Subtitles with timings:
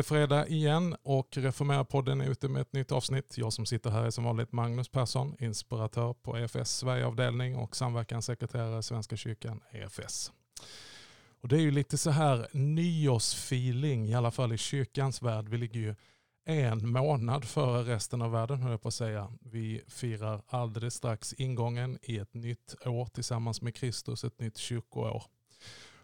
[0.00, 3.38] det fredag igen och Reformera-podden är ute med ett nytt avsnitt.
[3.38, 8.82] Jag som sitter här är som vanligt Magnus Persson, inspiratör på EFS Sverigeavdelning och samverkanssekreterare
[8.82, 10.32] Svenska kyrkan EFS.
[11.40, 15.48] Och det är ju lite så här nyårsfeeling, i alla fall i kyrkans värld.
[15.48, 15.94] Vi ligger ju
[16.44, 19.32] en månad före resten av världen höll jag på att säga.
[19.40, 25.22] Vi firar alldeles strax ingången i ett nytt år tillsammans med Kristus, ett nytt kyrkoår.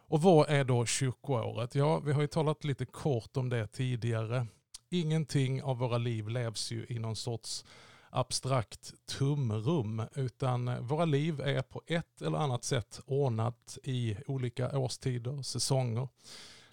[0.09, 1.75] Och vad är då kyrkoåret?
[1.75, 4.47] Ja, vi har ju talat lite kort om det tidigare.
[4.91, 7.65] Ingenting av våra liv levs ju i någon sorts
[8.11, 15.43] abstrakt tumrum, utan våra liv är på ett eller annat sätt ordnat i olika årstider,
[15.43, 16.09] säsonger.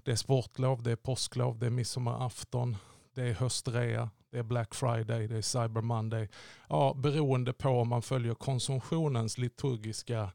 [0.03, 2.77] Det är sportlov, det är påsklov, det är midsommarafton,
[3.13, 6.30] det är höstrea, det är Black Friday, det är Cyber Monday.
[6.69, 10.31] Ja, beroende på om man följer konsumtionens liturgiska,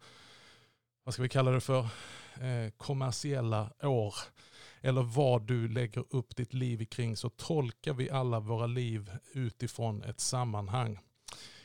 [1.09, 1.81] vad ska vi kalla det för,
[2.41, 4.15] eh, kommersiella år
[4.81, 10.03] eller vad du lägger upp ditt liv kring så tolkar vi alla våra liv utifrån
[10.03, 10.99] ett sammanhang.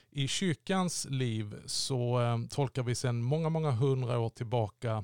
[0.10, 5.04] I kyrkans liv så eh, tolkar vi sedan många, många hundra år tillbaka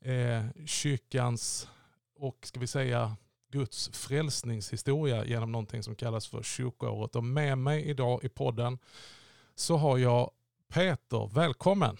[0.00, 1.68] eh, kyrkans
[2.16, 3.16] och ska vi säga
[3.52, 7.16] Guds frälsningshistoria genom någonting som kallas för kyrkoåret.
[7.16, 8.78] Och med mig idag i podden
[9.54, 10.30] så har jag
[10.68, 11.98] Peter, välkommen!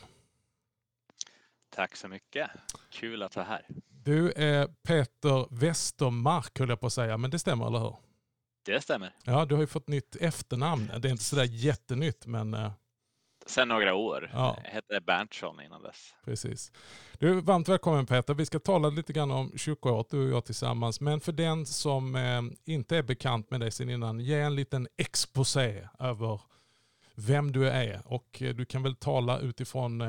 [1.75, 2.50] Tack så mycket.
[2.91, 3.67] Kul att vara här.
[3.89, 7.97] Du är Peter Westermark höll jag på att säga, men det stämmer eller hur?
[8.64, 9.14] Det stämmer.
[9.25, 10.91] Ja, du har ju fått nytt efternamn.
[10.98, 12.55] Det är inte sådär jättenytt, men...
[12.55, 12.72] Eh,
[13.47, 14.30] Sen några år.
[14.33, 14.58] Ja.
[14.64, 16.14] Jag hette Berntsson innan dess.
[16.25, 16.72] Precis.
[17.19, 18.34] Du varmt välkommen Peter.
[18.34, 21.01] Vi ska tala lite grann om kyrkoåret, du och jag tillsammans.
[21.01, 24.89] Men för den som eh, inte är bekant med dig sedan innan, ge en liten
[24.96, 26.40] exposé över
[27.14, 28.02] vem du är.
[28.05, 30.01] Och eh, du kan väl tala utifrån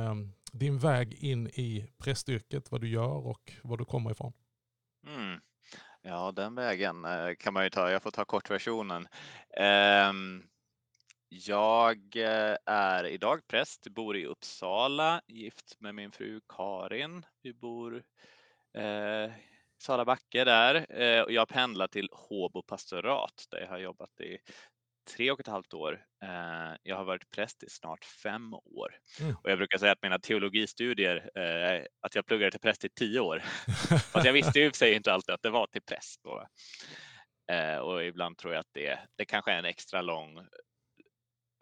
[0.60, 4.34] din väg in i prästyrket, vad du gör och var du kommer ifrån.
[5.08, 5.42] Mm.
[6.02, 7.92] Ja, den vägen eh, kan man ju ta.
[7.92, 9.08] Jag får ta kortversionen.
[9.58, 10.44] Ehm,
[11.30, 17.26] jag eh, är idag präst, bor i Uppsala, gift med min fru Karin.
[17.42, 18.04] Vi bor i
[19.78, 20.86] Sala backe där
[21.24, 24.38] och jag pendlar till Håbo pastorat där jag har jobbat i
[25.06, 26.06] tre och ett halvt år.
[26.24, 29.36] Eh, jag har varit präst i snart fem år mm.
[29.44, 33.20] och jag brukar säga att mina teologistudier, eh, att jag pluggade till präst i tio
[33.20, 33.40] år.
[34.12, 36.24] Fast jag visste ju sig inte alltid att det var till präst.
[36.24, 36.48] Då.
[37.54, 40.48] Eh, och ibland tror jag att det, det kanske är en extra lång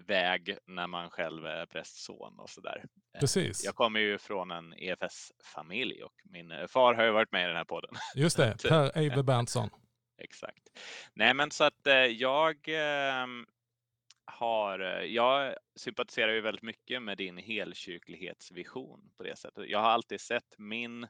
[0.08, 2.86] väg när man själv är prästson och sådär.
[3.20, 3.66] Precis.
[3.66, 7.56] Jag kommer ju från en EFS-familj och min far har ju varit med i den
[7.56, 7.96] här podden.
[8.16, 9.70] Just det, Per Eibe Berntsson
[10.18, 10.80] exakt.
[11.14, 13.46] Nej, men så att eh, jag ehm,
[14.26, 19.70] har, eh, jag sympatiserar ju väldigt mycket med din helkyrklighetsvision på det sättet.
[19.70, 21.08] Jag har alltid sett min,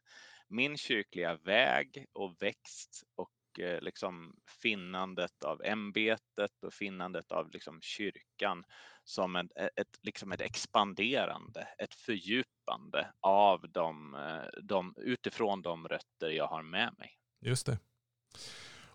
[0.48, 7.82] min kyrkliga väg och växt och eh, liksom finnandet av ämbetet och finnandet av liksom
[7.82, 8.64] kyrkan
[9.04, 14.18] som ett, eh, ett, liksom ett expanderande, ett fördjupande av de,
[14.62, 17.18] de, utifrån de rötter jag har med mig.
[17.42, 17.78] Just det.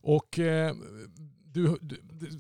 [0.00, 0.74] Och eh,
[1.52, 1.78] du,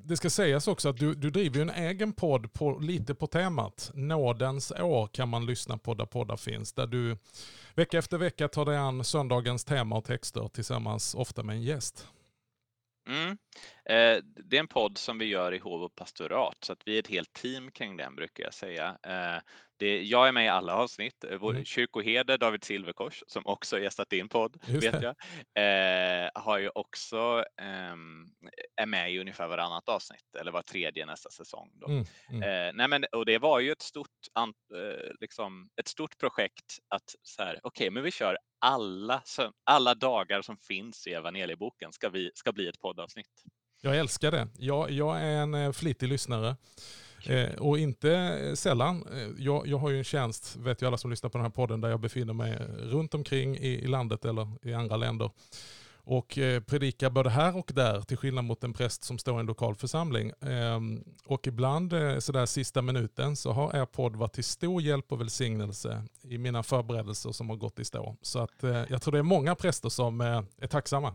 [0.04, 3.90] det ska sägas också att du, du driver en egen podd på, lite på temat.
[3.94, 6.72] Nådens år kan man lyssna på där poddar finns.
[6.72, 7.16] Där du
[7.74, 12.08] vecka efter vecka tar dig an söndagens tema och texter tillsammans, ofta med en gäst.
[13.08, 13.38] Mm.
[13.88, 16.94] Eh, det är en podd som vi gör i Hov och pastorat så att vi
[16.94, 18.98] är ett helt team kring den brukar jag säga.
[19.06, 19.42] Eh,
[19.78, 21.24] det, jag är med i alla avsnitt.
[21.24, 21.64] Eh, vår mm.
[21.64, 25.14] kyrkoherde David Silverkors som också gästat din podd vet jag
[26.34, 28.26] har ju också ehm,
[28.76, 31.70] är med i ungefär varannat avsnitt eller var tredje nästa säsong.
[31.74, 31.86] Då.
[31.86, 32.04] Mm.
[32.30, 32.76] Mm.
[32.76, 34.08] nej men, och det var ju ett stort,
[35.20, 39.22] liksom, ett stort projekt att så här, okej, okay, men vi kör alla,
[39.64, 43.44] alla dagar som finns i evangelieboken ska, vi, ska bli ett poddavsnitt.
[43.80, 44.48] Jag älskar det.
[44.58, 46.56] Jag, jag är en eh, flitig lyssnare.
[47.26, 50.96] Eh, och inte eh, sällan, eh, jag, jag har ju en tjänst, vet ju alla
[50.96, 54.24] som lyssnar på den här podden, där jag befinner mig runt omkring i, i landet
[54.24, 55.30] eller i andra länder.
[56.10, 59.40] Och eh, predikar både här och där, till skillnad mot en präst som står i
[59.40, 60.30] en lokal församling.
[60.30, 60.80] Eh,
[61.26, 65.20] och ibland, eh, sådär sista minuten, så har er podd varit till stor hjälp och
[65.20, 68.16] välsignelse i mina förberedelser som har gått i stå.
[68.22, 71.14] Så att, eh, jag tror det är många präster som eh, är tacksamma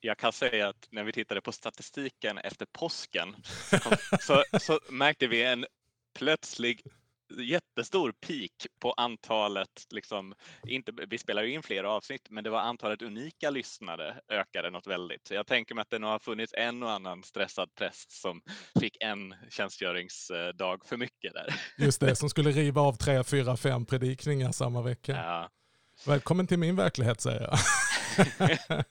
[0.00, 3.36] jag kan säga att när vi tittade på statistiken efter påsken
[4.20, 5.66] så, så märkte vi en
[6.18, 6.82] plötslig
[7.38, 10.34] jättestor peak på antalet, liksom,
[10.66, 14.86] inte, vi spelar ju in flera avsnitt, men det var antalet unika lyssnare ökade något
[14.86, 15.26] väldigt.
[15.26, 18.42] Så jag tänker mig att det nog har funnits en och annan stressad präst som
[18.80, 21.54] fick en tjänstgöringsdag för mycket där.
[21.78, 25.12] Just det, som skulle riva av tre, fyra, fem predikningar samma vecka.
[25.12, 25.50] Ja.
[26.06, 27.58] Välkommen till min verklighet säger jag.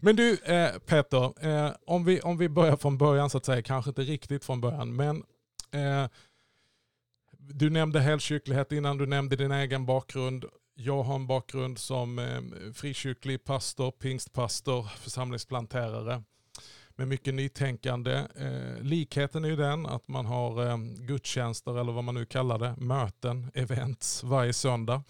[0.00, 3.62] Men du eh, Peter, eh, om, vi, om vi börjar från början så att säga,
[3.62, 5.16] kanske inte riktigt från början, men
[5.70, 6.10] eh,
[7.38, 10.44] du nämnde helkyrklighet innan, du nämnde din egen bakgrund.
[10.74, 16.22] Jag har en bakgrund som eh, frikyrklig pastor, pingstpastor, församlingsplanterare
[16.96, 18.26] med mycket nytänkande.
[18.36, 22.58] Eh, likheten är ju den att man har eh, gudstjänster eller vad man nu kallar
[22.58, 25.02] det, möten, events varje söndag.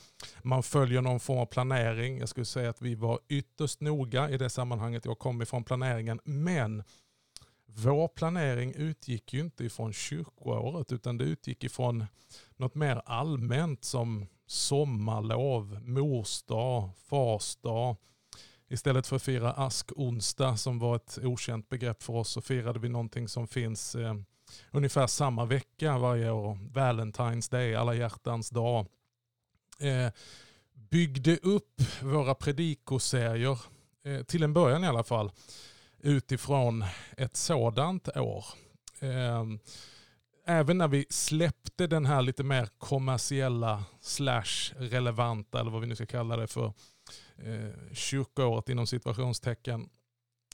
[0.42, 2.18] Man följer någon form av planering.
[2.18, 5.04] Jag skulle säga att vi var ytterst noga i det sammanhanget.
[5.04, 6.82] Jag kom ifrån planeringen, men
[7.66, 12.06] vår planering utgick ju inte ifrån kyrkoåret utan det utgick ifrån
[12.56, 17.96] något mer allmänt som sommarlov, morsdag, farsdag.
[18.68, 22.88] Istället för att fira askonsdag som var ett okänt begrepp för oss så firade vi
[22.88, 24.14] någonting som finns eh,
[24.70, 26.58] ungefär samma vecka varje år.
[26.72, 28.86] Valentine's Day, alla hjärtans dag.
[29.78, 30.12] Eh,
[30.72, 33.58] byggde upp våra predikoserier,
[34.04, 35.30] eh, till en början i alla fall,
[35.98, 36.84] utifrån
[37.16, 38.44] ett sådant år.
[39.00, 39.44] Eh,
[40.48, 45.94] Även när vi släppte den här lite mer kommersiella slash relevanta, eller vad vi nu
[45.94, 46.72] ska kalla det för,
[47.36, 49.88] eh, kyrkoåret inom situationstecken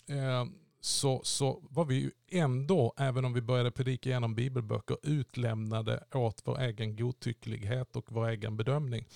[0.08, 0.44] eh,
[0.80, 6.42] så, så var vi ju ändå, även om vi började predika genom bibelböcker, utlämnade åt
[6.44, 9.06] vår egen godtycklighet och vår egen bedömning.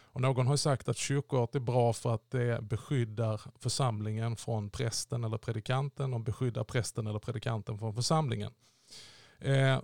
[0.00, 5.24] Och någon har sagt att kyrkoåret är bra för att det beskyddar församlingen från prästen
[5.24, 8.52] eller predikanten och beskyddar prästen eller predikanten från församlingen.
[9.38, 9.80] Eh,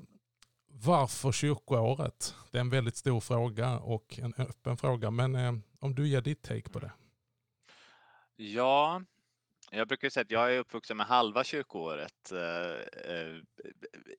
[0.72, 2.34] varför kyrkoåret?
[2.50, 5.10] Det är en väldigt stor fråga och en öppen fråga.
[5.10, 6.92] Men eh, om du ger ditt take på det.
[8.36, 9.02] Ja,
[9.70, 12.32] jag brukar säga att jag är uppvuxen med halva kyrkoåret.
[12.32, 13.36] Eh, eh,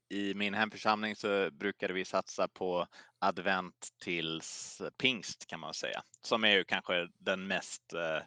[0.09, 2.87] I min hemförsamling så brukade vi satsa på
[3.19, 8.23] advent tills pingst kan man säga, som är ju kanske den mest eh,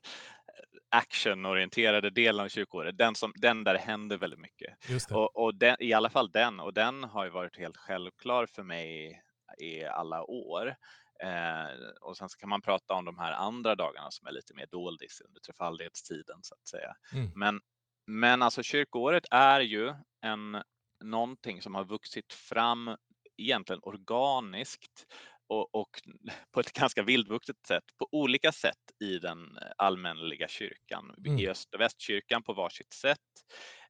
[0.90, 4.76] actionorienterade delen av kyrkoåret, den, som, den där det händer väldigt mycket.
[5.16, 8.62] Och, och den, I alla fall den, och den har ju varit helt självklar för
[8.62, 9.22] mig
[9.58, 10.76] i alla år.
[11.22, 11.66] Eh,
[12.00, 14.66] och sen så kan man prata om de här andra dagarna som är lite mer
[14.66, 16.94] doldis under trefaldighetstiden så att säga.
[17.12, 17.30] Mm.
[17.34, 17.60] Men,
[18.06, 20.62] men alltså kyrkoåret är ju en,
[21.04, 22.96] någonting som har vuxit fram
[23.36, 25.06] egentligen organiskt
[25.48, 25.90] och, och,
[26.54, 31.14] på ett ganska vildvuxet sätt på olika sätt i den allmänliga kyrkan.
[31.26, 31.38] Mm.
[31.38, 33.18] I öst och västkyrkan på varsitt sätt.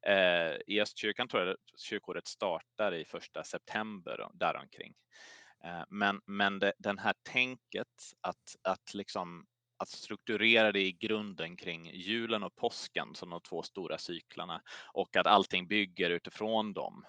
[0.07, 4.93] Eh, I östkyrkan tror jag att kyrkåret startar i första september däromkring.
[5.63, 7.87] Eh, men, men det, den här tänket
[8.21, 9.45] att, att, liksom,
[9.77, 14.61] att strukturera det i grunden kring julen och påsken som de två stora cyklarna
[14.93, 17.05] och att allting bygger utifrån dem,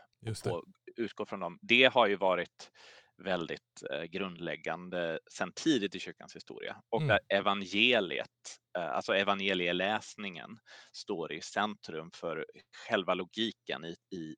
[0.51, 0.65] och
[0.97, 2.71] utgår från dem, det har ju varit
[3.19, 7.09] väldigt eh, grundläggande sedan tidigt i kyrkans historia och mm.
[7.09, 10.59] där evangeliet, eh, alltså evangelieläsningen
[10.93, 12.47] står i centrum för
[12.89, 14.37] själva logiken i, i,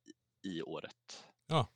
[0.49, 1.29] i året.
[1.47, 1.71] Ja.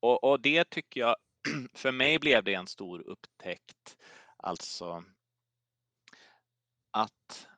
[0.00, 1.16] Och, och det tycker jag
[1.74, 3.96] för mig blev det en stor upptäckt,
[4.36, 5.04] alltså
[6.92, 7.48] att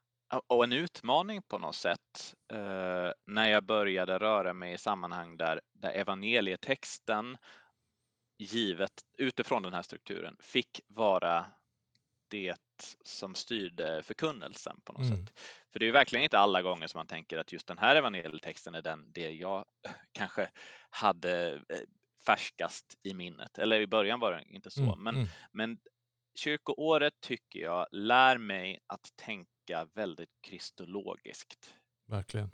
[0.46, 5.60] och en utmaning på något sätt eh, när jag började röra mig i sammanhang där,
[5.72, 7.36] där evangelietexten
[8.38, 11.46] givet utifrån den här strukturen fick vara
[12.28, 12.56] det
[13.04, 15.26] som styrde förkunnelsen på något mm.
[15.26, 15.38] sätt.
[15.72, 18.74] För det är verkligen inte alla gånger som man tänker att just den här evangelietexten
[18.74, 19.64] är den det jag
[20.12, 20.50] kanske
[20.90, 21.80] hade eh,
[22.26, 23.58] färskast i minnet.
[23.58, 25.28] Eller i början var det inte så, mm, men, mm.
[25.52, 25.78] men
[26.34, 31.74] kyrkoåret tycker jag lär mig att tänka väldigt kristologiskt.
[32.06, 32.50] Verkligen.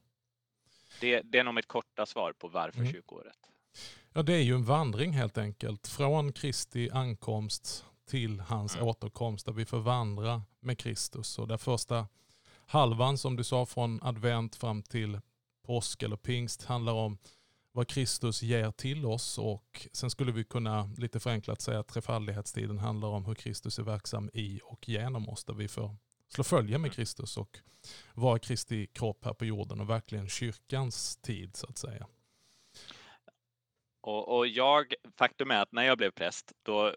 [1.00, 2.92] Det, det är nog mitt korta svar på varför mm.
[2.92, 3.53] kyrkoåret.
[4.16, 5.88] Ja, det är ju en vandring helt enkelt.
[5.88, 8.88] Från Kristi ankomst till hans mm.
[8.88, 11.38] återkomst där vi får vandra med Kristus.
[11.38, 12.06] Och där första
[12.66, 15.20] halvan som du sa från advent fram till
[15.66, 17.18] påsk eller pingst handlar om
[17.72, 22.78] vad Kristus ger till oss och sen skulle vi kunna lite förenklat säga att trefaldighetstiden
[22.78, 25.96] handlar om hur Kristus är verksam i och genom oss där vi får
[26.28, 27.58] slå följe med Kristus och
[28.14, 32.06] vara Kristi kropp här på jorden och verkligen kyrkans tid så att säga.
[34.06, 36.94] Och, och, jag, faktum är att när jag blev präst, då,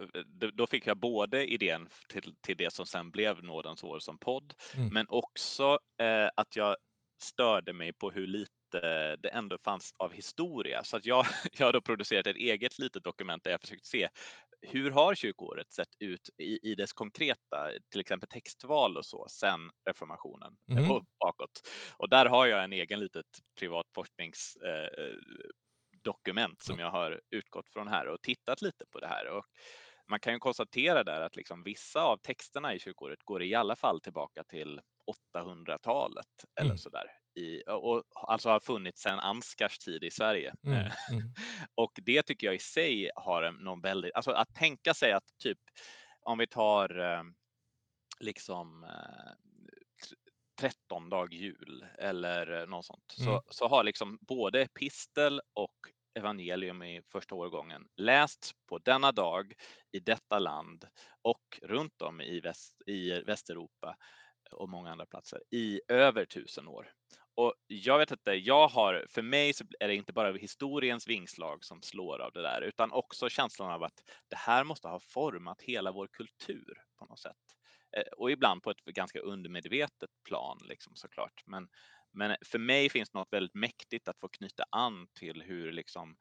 [0.53, 4.53] då fick jag både idén till, till det som sen blev Nådens år som podd,
[4.75, 4.89] mm.
[4.93, 6.75] men också eh, att jag
[7.21, 10.83] störde mig på hur lite det ändå fanns av historia.
[10.83, 11.25] Så att jag,
[11.57, 14.09] jag har då producerat ett eget litet dokument där jag försökt se
[14.61, 19.59] hur har kyrkoåret sett ut i, i dess konkreta, till exempel textval och så, sen
[19.89, 20.91] reformationen mm.
[20.91, 21.61] och bakåt.
[21.97, 23.25] Och där har jag en egen litet
[23.59, 25.66] privat forskningsdokument eh,
[26.59, 29.27] som jag har utgått från här och tittat lite på det här.
[29.29, 29.45] Och
[30.09, 33.75] man kan ju konstatera där att liksom vissa av texterna i kyrkoåret går i alla
[33.75, 34.81] fall tillbaka till
[35.35, 36.27] 800-talet
[36.59, 36.77] eller Mm.
[36.77, 37.05] sådär.
[37.35, 40.53] I, och alltså har funnits sedan Ansgars tid i Sverige.
[40.63, 41.33] Mm, Eh, mm.
[41.75, 45.59] Och det tycker jag i sig har någon väldigt, alltså att tänka sig att typ
[46.21, 47.23] om vi tar eh,
[48.19, 49.31] liksom eh,
[50.09, 50.15] t-
[50.59, 53.25] 13 dag jul eller eh, något sånt, Mm.
[53.33, 55.75] så, så har liksom både epistel och
[56.17, 59.53] evangelium i första årgången lästs på denna dag
[59.91, 60.85] i detta land
[61.21, 63.97] och runt om i, väst, i Västeuropa
[64.51, 66.91] och många andra platser i över tusen år.
[67.35, 71.65] Och jag vet inte, jag har, för mig så är det inte bara historiens vingslag
[71.65, 75.61] som slår av det där, utan också känslan av att det här måste ha format
[75.61, 77.37] hela vår kultur på något sätt.
[77.97, 81.43] Eh, och ibland på ett ganska undermedvetet plan liksom såklart.
[81.45, 81.67] Men,
[82.17, 86.15] men för mig finns något väldigt mäktigt att få knyta an till hur liksom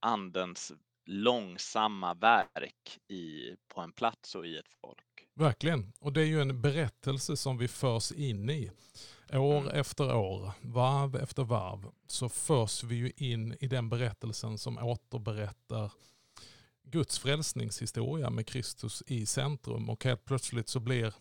[0.00, 0.72] andens
[1.06, 5.28] långsamma verk i, på en plats och i ett folk.
[5.34, 5.92] Verkligen.
[6.00, 8.70] Och det är ju en berättelse som vi förs in i.
[9.32, 9.68] År Mm.
[9.68, 15.92] efter år, varv efter varv, så förs vi ju in i den berättelsen som återberättar
[16.82, 19.90] Guds frälsningshistoria med Kristus i centrum.
[19.90, 21.14] Och helt plötsligt så blir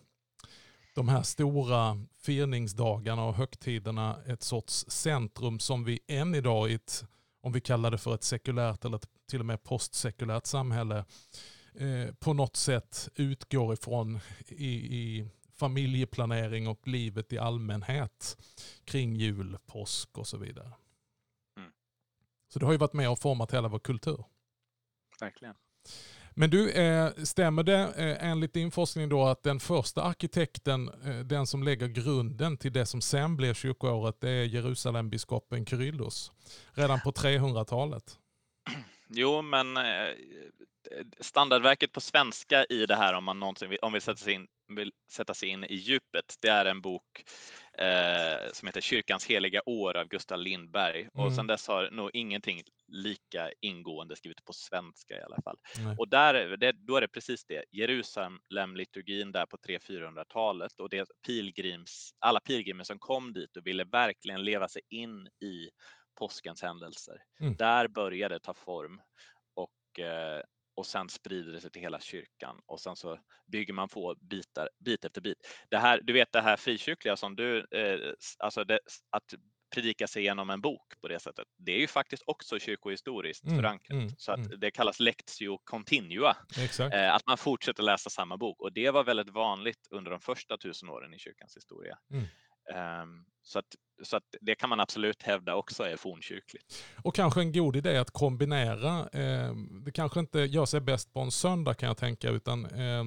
[0.96, 7.06] de här stora firningsdagarna och högtiderna ett sorts centrum som vi än idag i ett,
[7.42, 11.06] om vi kallar det för ett sekulärt eller ett till och med postsekulärt samhälle,
[11.74, 18.38] eh, på något sätt utgår ifrån i, i familjeplanering och livet i allmänhet
[18.86, 20.72] kring jul, påsk och så vidare.
[21.58, 21.72] Mm.
[22.48, 24.24] Så det har ju varit med och format hela vår kultur.
[25.20, 25.56] Verkligen.
[26.38, 31.20] Men du, eh, stämmer det eh, enligt din forskning då att den första arkitekten, eh,
[31.20, 36.32] den som lägger grunden till det som sen blir kyrkoåret, det är Jerusalembiskopen Kyrillos.
[36.74, 38.18] Redan på 300-talet.
[39.10, 40.10] Jo, men eh,
[41.20, 44.48] standardverket på svenska i det här om man någonsin vill, om vi sätter sig in,
[44.76, 47.24] vill sätta sig in i djupet, det är en bok
[47.78, 51.34] eh, som heter Kyrkans heliga år av Gustav Lindberg och Mm.
[51.34, 55.58] sedan dess har nog ingenting lika ingående skrivit på svenska i alla fall.
[55.78, 55.96] Nej.
[55.98, 61.08] Och där, är det, då är det precis det, Jerusalem-liturgin där på 300-400-talet och det
[61.28, 65.70] pilgrims, alla pilgrimer som kom dit och ville verkligen leva sig in i
[66.16, 67.18] påskens händelser.
[67.40, 67.56] Mm.
[67.56, 69.02] Där började det ta form
[69.56, 70.42] och, eh,
[70.76, 73.20] och sen sprider det sig till hela kyrkan och sen så
[73.52, 75.38] bygger man på bitar, bit efter bit.
[75.70, 78.80] Det här, du vet det här frikyrkliga som du, eh, alltså det,
[79.10, 79.34] att
[79.76, 83.58] predika sig genom en bok på det sättet, det är ju faktiskt också kyrkohistoriskt Mm,
[83.58, 83.96] förankrat.
[83.96, 84.60] mm, så att mm.
[84.60, 86.36] det kallas lectio continua,
[86.92, 90.58] eh, att man fortsätter läsa samma bok och det var väldigt vanligt under de första
[90.58, 91.98] tusen åren i kyrkans historia.
[92.74, 96.84] Ehm, så att, så det kan man absolut hävda också är fornkyrkligt.
[97.04, 99.10] Och kanske en god idé att kombinera.
[99.10, 103.04] Eh, det kanske inte gör sig bäst på en söndag kan jag tänka, utan eh,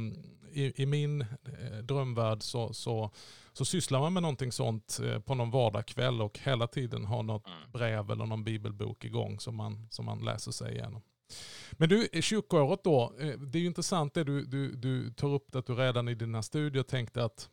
[0.53, 3.11] i, i min eh, drömvärld så, så,
[3.53, 7.47] så sysslar man med någonting sånt eh, på någon vardagskväll och hela tiden har något
[7.47, 7.71] Mm.
[7.73, 11.03] brev eller någon bibelbok igång som man, som man läser sig igenom.
[11.73, 15.55] Men du, kyrkoåret då, eh, det är ju intressant det du, du, du tar upp
[15.55, 17.49] att du redan i dina studier tänkte att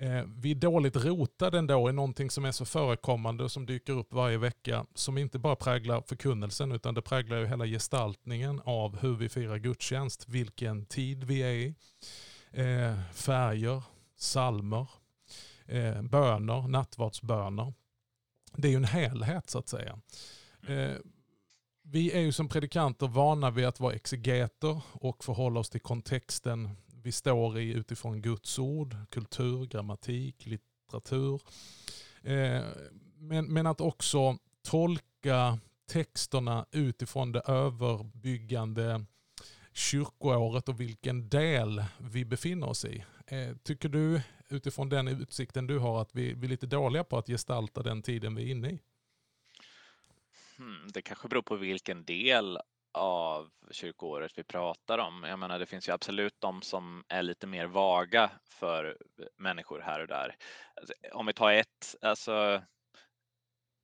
[0.00, 3.92] eh, vi är dåligt rotade ändå i någonting som är så förekommande och som dyker
[3.92, 8.98] upp varje vecka som inte bara präglar förkunnelsen utan det präglar ju hela gestaltningen av
[9.00, 11.74] hur vi firar gudstjänst, vilken tid vi är i,
[12.50, 13.82] eh, färger,
[14.16, 14.86] salmer,
[15.66, 17.72] eh, böner, nattvardsböner.
[18.56, 20.00] Det är ju en helhet så att säga.
[20.68, 20.96] Eh,
[21.82, 26.70] vi är ju som predikanter vana vid att vara exegeter och förhålla oss till kontexten
[27.02, 31.40] vi står i utifrån Guds ord, kultur, grammatik, litteratur.
[32.22, 32.64] Eh,
[33.18, 39.04] men, men att också tolka texterna utifrån det överbyggande
[39.72, 43.04] kyrkoåret och vilken del vi befinner oss i.
[43.26, 47.18] Eh, tycker du utifrån den utsikten du har att vi, vi är lite dåliga på
[47.18, 48.78] att gestalta den tiden vi är inne i?
[50.56, 52.58] Hmm, det kanske beror på vilken del
[52.92, 55.24] av kyrkoåret vi pratar om.
[55.24, 58.96] Jag menar, det finns ju absolut de som är lite mer vaga för
[59.38, 60.36] människor här och där.
[60.80, 62.62] Alltså, Om vi tar ett, alltså,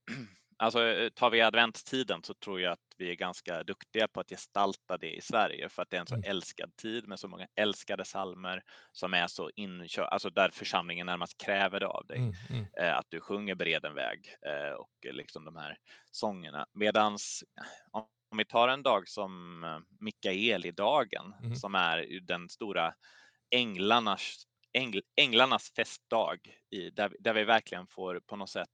[0.59, 4.99] alltså tar vi adventstiden så tror jag att vi är ganska duktiga på att gestalta
[4.99, 6.25] det i Sverige för att det är en så Mm.
[6.25, 11.39] älskad tid med så många älskade salmer som är så inkör, alltså där församlingen närmast
[11.45, 14.91] kräver det av dig Mm, mm, eh, att du sjunger bred en väg eh, och
[15.15, 15.77] liksom de här
[16.11, 16.67] sångerna.
[16.73, 17.45] Medans
[18.31, 21.55] om, vi tar en dag som eh, Mikaelidagen Mm.
[21.57, 22.95] som är den stora
[23.55, 24.45] änglarnas,
[24.79, 26.39] ängl, änglarnas festdag
[26.71, 28.71] i, där, vi- där vi verkligen får på något sätt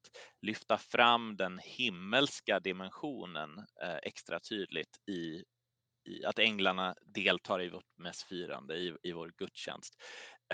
[0.47, 5.45] lyfta fram den himmelska dimensionen eh, extra tydligt i,
[6.11, 9.95] i att änglarna deltar i vårt mässfirande, i, i vår gudstjänst.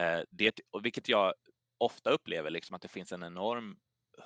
[0.00, 1.35] Eh, det, och vilket jag
[1.78, 3.76] ofta upplever liksom att det finns en enorm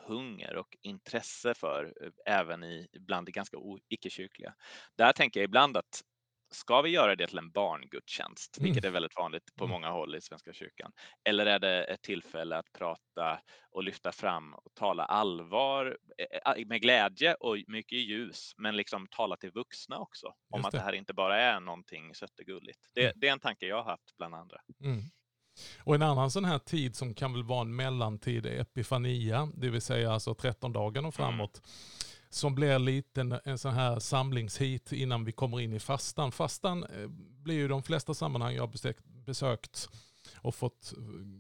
[0.07, 1.95] hunger och intresse för,
[2.27, 3.57] även i, bland det ganska
[3.89, 4.55] icke-kyrkliga.
[4.97, 6.03] Där tänker jag ibland att
[6.55, 8.65] ska vi göra det till en barngudstjänst, mm.
[8.65, 9.73] vilket är väldigt vanligt på mm.
[9.73, 10.93] många håll i Svenska kyrkan?
[11.25, 16.67] Eller är det ett tillfälle att prata och lyfta fram och tala allvar eh, eh,
[16.67, 20.69] med glädje och mycket ljus, men liksom tala till vuxna också om det.
[20.69, 22.81] att det här inte bara är någonting sött och gulligt.
[22.95, 23.13] Det, mm.
[23.17, 24.61] det, är en tanke jag har haft bland andra.
[24.85, 25.03] Mm.
[25.79, 29.69] Och en annan sån här tid som kan väl vara en mellantid är Epifania, det
[29.69, 31.13] vill säga alltså 13 dagar och mm.
[31.13, 31.61] framåt.
[31.65, 32.03] Mm
[32.35, 36.33] som blir lite en, en sån här samlingshit innan vi kommer in i fastan.
[36.33, 37.09] Fastan eh,
[37.43, 39.89] blir ju de flesta sammanhang jag besökt, besökt
[40.37, 40.93] och fått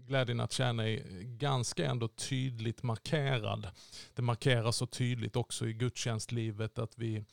[0.07, 3.69] glädjen att känna är ganska ändå tydligt markerad.
[4.14, 7.25] Det markeras så tydligt också i gudstjänstlivet att vi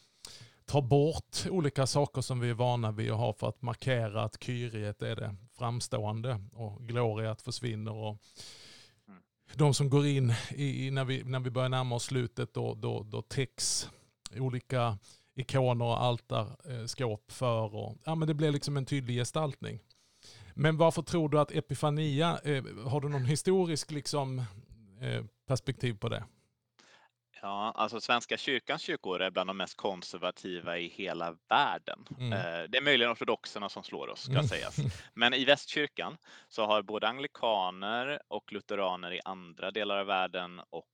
[0.69, 4.43] tar bort olika saker som vi är vana vid att ha för att markera att
[4.43, 8.17] kyriet är det framstående och gloriat försvinner och
[9.53, 13.03] de som går in i, när, vi, när vi börjar närma oss slutet då, då,
[13.03, 13.89] då täcks
[14.35, 14.97] olika
[15.35, 17.75] ikoner och altarskåp för.
[17.75, 19.79] Och, ja, men det blir liksom en tydlig gestaltning.
[20.53, 24.39] Men varför tror du att Epifania, eh, har du någon historisk liksom,
[25.01, 26.23] eh, perspektiv på det?
[27.41, 32.05] Ja, alltså Svenska kyrkans kyrkor är bland de mest konservativa i hela världen.
[32.19, 32.33] Mm.
[32.33, 34.47] Eh, det är möjligen ortodoxerna som slår oss, ska mm.
[34.47, 34.77] sägas.
[35.13, 36.17] Men i västkyrkan
[36.47, 40.85] så har både anglikaner och lutheraner i andra delar av världen och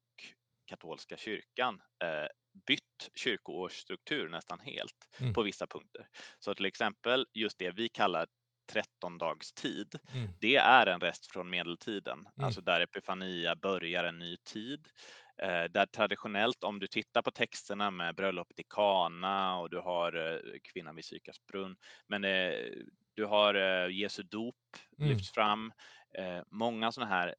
[0.65, 2.27] katolska kyrkan eh,
[2.67, 5.33] bytt kyrkoårsstruktur nästan helt mm.
[5.33, 6.07] på vissa punkter.
[6.39, 8.27] Så till exempel just det vi kallar
[8.71, 9.95] 13 dags tid.
[10.13, 10.29] Mm.
[10.39, 12.45] Det är en rest från medeltiden, mm.
[12.45, 14.87] alltså där Epifania börjar en ny tid.
[15.41, 20.33] Eh, där traditionellt, om du tittar på texterna med bröllopet i Kana och du har
[20.33, 20.39] eh,
[20.73, 21.75] kvinnan vid Sykars brunn,
[22.07, 22.53] men eh,
[23.13, 23.53] du har
[23.89, 24.55] Jesu dop
[24.97, 25.09] mm.
[25.09, 25.71] lyfts fram.
[26.51, 27.35] Många sådana här,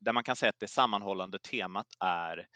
[0.00, 2.46] där man kan säga att det sammanhållande temat är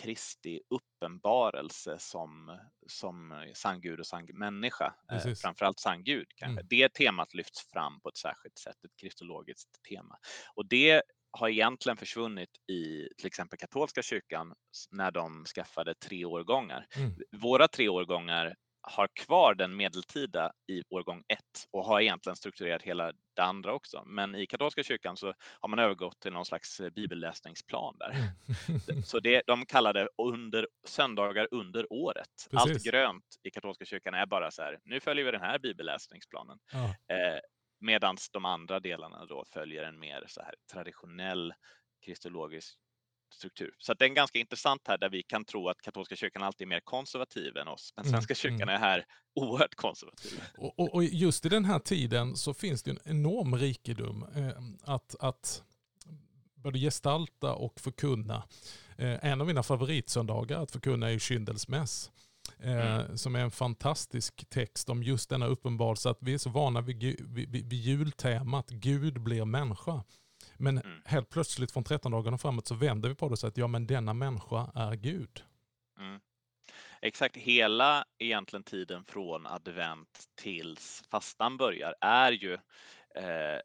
[0.00, 6.60] Kristi uppenbarelse som, som sann Gud och sann människa, eh, framförallt sann Gud kanske.
[6.60, 6.66] Mm.
[6.70, 10.18] Det temat lyfts fram på ett särskilt sätt, ett kristologiskt tema.
[10.54, 14.54] Och det har egentligen försvunnit i till exempel katolska kyrkan
[14.90, 16.86] när de skaffade tre årgångar.
[16.96, 17.12] Mm.
[17.32, 23.12] Våra tre årgångar har kvar den medeltida i årgång ett och har egentligen strukturerat hela
[23.36, 24.02] det andra också.
[24.06, 28.10] Men i katolska kyrkan så har man övergått till någon slags eh, bibelläsningsplan där.
[28.10, 29.02] Mm.
[29.04, 32.48] så det, de kallar det under, söndagar under året.
[32.50, 32.70] Precis.
[32.70, 36.58] Allt grönt i katolska kyrkan är bara så här, nu följer vi den här bibelläsningsplanen.
[36.72, 36.84] Ja.
[36.84, 37.40] Eh,
[37.80, 41.52] Medan de andra delarna då följer en mer så här traditionell
[42.04, 42.78] kristologisk
[43.34, 43.74] struktur.
[43.78, 46.68] Så det är ganska intressant här där vi kan tro att katolska kyrkan alltid är
[46.68, 48.74] mer konservativ än oss, men mm, svenska kyrkan mm.
[48.74, 50.42] är här oerhört konservativ.
[50.58, 54.94] Och, och, och, just i den här tiden så finns det en enorm rikedom eh,
[54.94, 55.62] att, att
[56.54, 58.42] både gestalta och förkunna.
[58.98, 62.10] Eh, en av mina favoritsöndagar att förkunna är Kyndelsmäss.
[62.60, 63.18] Eh, mm.
[63.18, 67.20] som är en fantastisk text om just denna uppenbarelse att vi är så vana vid,
[67.28, 70.04] vid, vid jultemat Gud blir människa.
[70.56, 71.02] Men mm.
[71.04, 73.66] helt plötsligt från 13 dagarna framåt så vänder vi på det och säger att ja
[73.66, 75.44] men denna människa är Gud.
[75.98, 76.20] Mm.
[77.02, 82.54] Exakt, hela egentligen tiden från advent tills fastan börjar är ju
[83.14, 83.60] eh,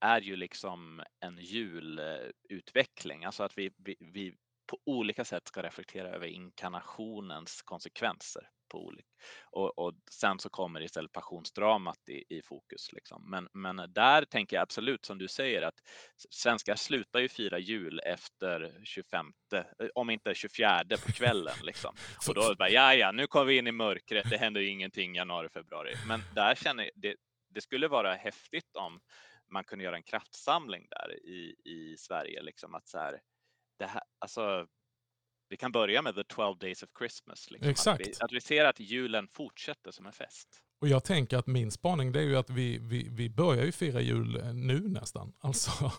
[0.00, 4.34] är ju liksom en julutveckling, alltså att vi, vi, vi
[4.70, 8.48] på olika sätt ska reflektera över inkarnationens konsekvenser.
[8.68, 9.08] På olika.
[9.50, 12.92] Och, och sen så kommer istället passionsdramat i, i fokus.
[12.92, 13.30] Liksom.
[13.30, 15.74] Men, men där tänker jag absolut som du säger att
[16.30, 21.56] svenskar slutar ju fira jul efter 25, eh, om inte 24 på kvällen.
[21.62, 21.94] Liksom.
[22.28, 25.48] Och då bara, ja, ja, nu kommer vi in i mörkret, det händer ingenting januari,
[25.48, 25.94] februari.
[26.08, 27.16] Men där känner jag, det,
[27.48, 29.00] det skulle vara häftigt om
[29.52, 33.20] man kunde göra en kraftsamling där i, i Sverige, liksom att så här,
[33.80, 34.66] det här, alltså,
[35.48, 37.50] vi kan börja med the 12 days of Christmas.
[37.50, 37.70] Liksom.
[37.70, 38.00] Exakt.
[38.00, 40.48] Att vi, att vi ser att julen fortsätter som en fest.
[40.80, 43.72] Och jag tänker att min spaning det är ju att vi, vi, vi börjar ju
[43.72, 45.32] fira jul eh, nu nästan.
[45.40, 45.92] Alltså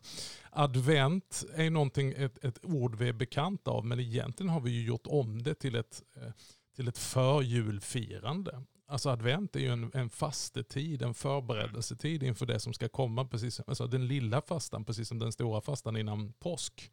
[0.52, 4.84] advent är någonting, ett, ett ord vi är bekanta av men egentligen har vi ju
[4.88, 6.32] gjort om det till ett, eh,
[6.76, 8.64] till ett förjulfirande.
[8.88, 13.26] Alltså advent är ju en, en fastetid, en förberedelsetid inför det som ska komma.
[13.26, 16.92] Precis, alltså den lilla fastan, precis som den stora fastan innan påsk.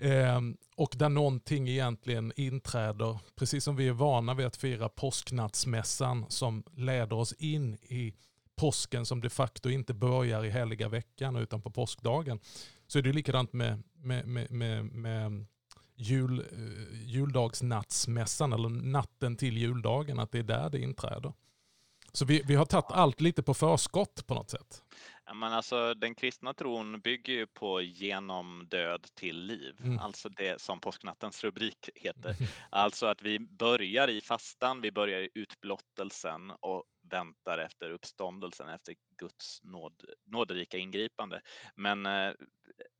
[0.00, 6.26] Ehm, och där någonting egentligen inträder, precis som vi är vana vid att fira påsknattsmässan
[6.28, 8.14] som leder oss in i
[8.56, 12.40] påsken som de facto inte börjar i heliga veckan utan på påskdagen.
[12.86, 15.46] Så är det likadant med, med, med, med, med
[15.94, 21.32] jul, eh, juldagsnattsmässan eller natten till juldagen, att det är där det inträder.
[22.12, 24.82] Så vi, vi har tagit allt lite på förskott på något sätt
[25.34, 29.98] men alltså, den kristna tron bygger ju på genom död till liv, mm.
[29.98, 32.34] alltså det som påsknattens rubrik heter.
[32.70, 38.94] Alltså att vi börjar i fastan, vi börjar i utblottelsen och väntar efter uppståndelsen, efter
[39.18, 41.40] Guds nåd, nåderika ingripande.
[41.74, 42.32] Men eh,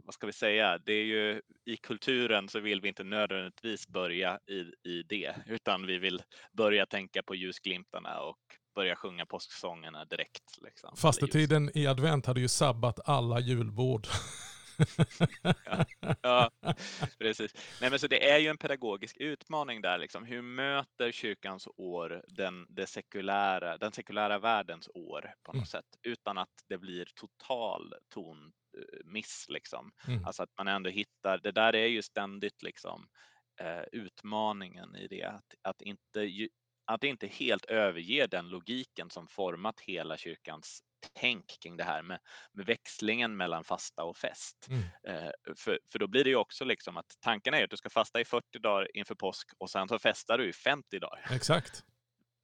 [0.04, 4.40] vad ska vi säga, det är ju i kulturen så vill vi inte nödvändigtvis börja
[4.46, 10.58] i, i det, utan vi vill börja tänka på ljusglimtarna och börja sjunga påsksångerna direkt.
[10.62, 10.96] Liksom.
[10.96, 14.06] Fastetiden i advent hade ju sabbat alla julbord.
[15.42, 15.84] ja,
[16.22, 16.50] ja,
[17.18, 17.54] precis.
[17.80, 19.98] Nej, men så det är ju en pedagogisk utmaning där.
[19.98, 20.24] Liksom.
[20.24, 25.66] Hur möter kyrkans år den, det sekulära, den sekulära världens år på något mm.
[25.66, 29.46] sätt utan att det blir total tonmiss.
[29.48, 29.92] Liksom.
[30.08, 30.24] Mm.
[30.24, 33.08] Alltså att man ändå hittar, det där är ju ständigt liksom,
[33.60, 36.20] eh, utmaningen i det, att, att inte
[36.90, 42.18] att inte helt överge den logiken som format hela kyrkans tänk kring det här med,
[42.52, 44.68] med växlingen mellan fasta och fest.
[44.68, 44.82] Mm.
[45.08, 47.90] Eh, för, för då blir det ju också liksom att tanken är att du ska
[47.90, 51.26] fasta i 40 dagar inför påsk och sen så festar du i 50 dagar.
[51.30, 51.84] Exakt.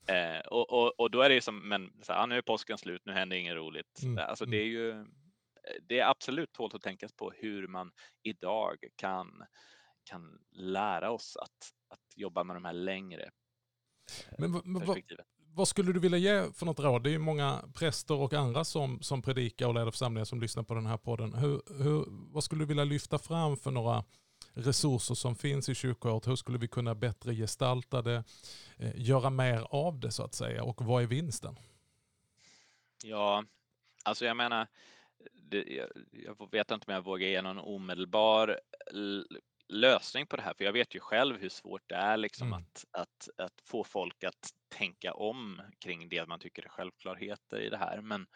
[0.08, 2.78] Eh, och, och, och då är det ju som, men så här, nu är påsken
[2.78, 4.02] slut, nu händer inget roligt.
[4.02, 4.28] Mm.
[4.28, 4.72] Alltså det är mm.
[4.72, 5.06] ju,
[5.82, 9.44] det är absolut tålt att tänka på hur man idag kan,
[10.04, 13.30] kan lära oss att, att jobba med de här längre
[14.38, 15.02] men, vad,
[15.56, 17.02] vad skulle du vilja ge för något råd?
[17.02, 20.62] Det är ju många präster och andra som, som predikar och leder församlingar som lyssnar
[20.62, 21.34] på den här podden.
[21.34, 24.04] Hur, hur, vad skulle du vilja lyfta fram för några
[24.54, 26.26] resurser som finns i kyrkoåret?
[26.26, 28.24] Hur skulle vi kunna bättre gestalta det,
[28.76, 31.58] eh, göra mer av det så att säga och vad är vinsten?
[33.04, 33.44] Ja,
[34.02, 34.66] alltså jag menar,
[35.32, 38.60] det, jag, jag vet inte om jag vågar ge någon omedelbar
[39.68, 42.58] lösning på det här, för jag vet ju själv hur svårt det är liksom mm.
[42.58, 47.68] att, att, att få folk att tänka om kring det man tycker är självklarheter i
[47.68, 48.00] det här.
[48.00, 48.26] Men,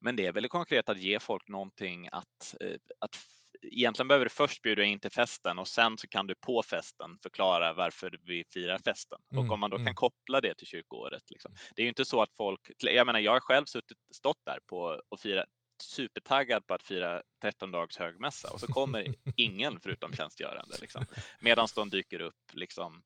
[0.00, 3.16] men det är väldigt konkret att ge folk någonting att, eh, att
[3.62, 7.18] egentligen behöver du först bjuda in till festen och sen så kan du på festen
[7.22, 9.18] förklara varför vi firar festen.
[9.32, 9.86] Mm, och om man då mm.
[9.86, 11.30] kan koppla det till kyrkoåret.
[11.30, 11.54] Liksom.
[11.76, 14.58] Det är ju inte så att folk, jag menar jag har själv suttit, stått där
[14.66, 15.48] på och firat
[15.82, 20.76] supertaggad på att fira 13 dags högmässa och så kommer ingen förutom tjänstgörande.
[20.80, 21.04] Liksom.
[21.40, 23.02] Medan de dyker upp liksom,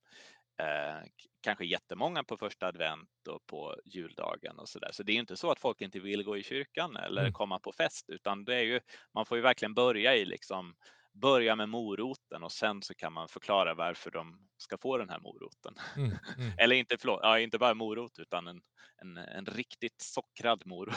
[0.61, 1.09] eh,
[1.43, 4.93] kanske jättemånga på första advent och på juldagen och så där.
[4.93, 7.33] Så det är inte så att folk inte vill gå i kyrkan eller mm.
[7.33, 8.81] komma på fest, utan det är ju,
[9.15, 10.75] man får ju verkligen börja i liksom
[11.21, 15.21] börja med moroten och sen så kan man förklara varför de ska få den här
[15.21, 15.75] moroten.
[15.97, 16.53] Mm, mm.
[16.59, 18.61] Eller inte, förlåt, ja, inte bara morot utan en,
[19.03, 20.95] en, en riktigt sockrad morot.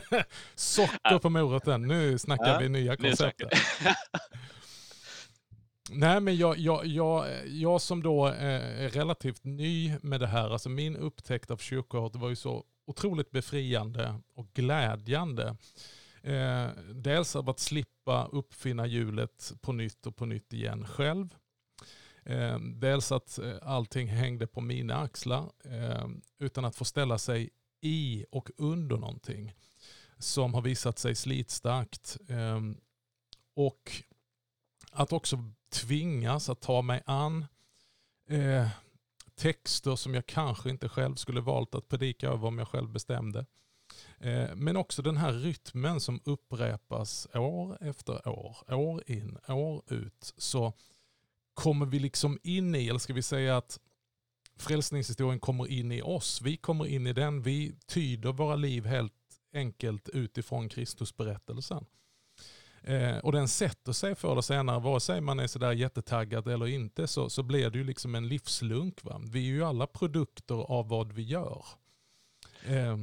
[0.54, 3.42] Socker på moroten, nu snackar ja, vi nya koncept.
[5.90, 10.68] Nej, men jag, jag, jag, jag som då är relativt ny med det här, alltså
[10.68, 15.56] min upptäckt av kyrkoåret var ju så otroligt befriande och glädjande.
[16.26, 21.34] Eh, dels av att slippa uppfinna hjulet på nytt och på nytt igen själv.
[22.24, 26.08] Eh, dels att eh, allting hängde på mina axlar eh,
[26.38, 29.54] utan att få ställa sig i och under någonting
[30.18, 32.16] som har visat sig slitstarkt.
[32.28, 32.60] Eh,
[33.54, 33.92] och
[34.90, 35.38] att också
[35.72, 37.46] tvingas att ta mig an
[38.28, 38.68] eh,
[39.34, 43.46] texter som jag kanske inte själv skulle valt att predika över om jag själv bestämde.
[44.20, 50.34] Eh, men också den här rytmen som upprepas år efter år, år in, år ut.
[50.36, 50.72] Så
[51.54, 53.80] kommer vi liksom in i, eller ska vi säga att
[54.56, 56.42] frälsningshistorien kommer in i oss.
[56.42, 59.12] Vi kommer in i den, vi tyder våra liv helt
[59.52, 61.86] enkelt utifrån Kristusberättelsen.
[62.82, 66.66] Eh, och den sätter sig förr eller senare, vare sig man är sådär jättetaggad eller
[66.66, 69.04] inte, så, så blir det ju liksom en livslunk.
[69.04, 69.20] Va?
[69.24, 71.64] Vi är ju alla produkter av vad vi gör.
[72.64, 72.96] Eh,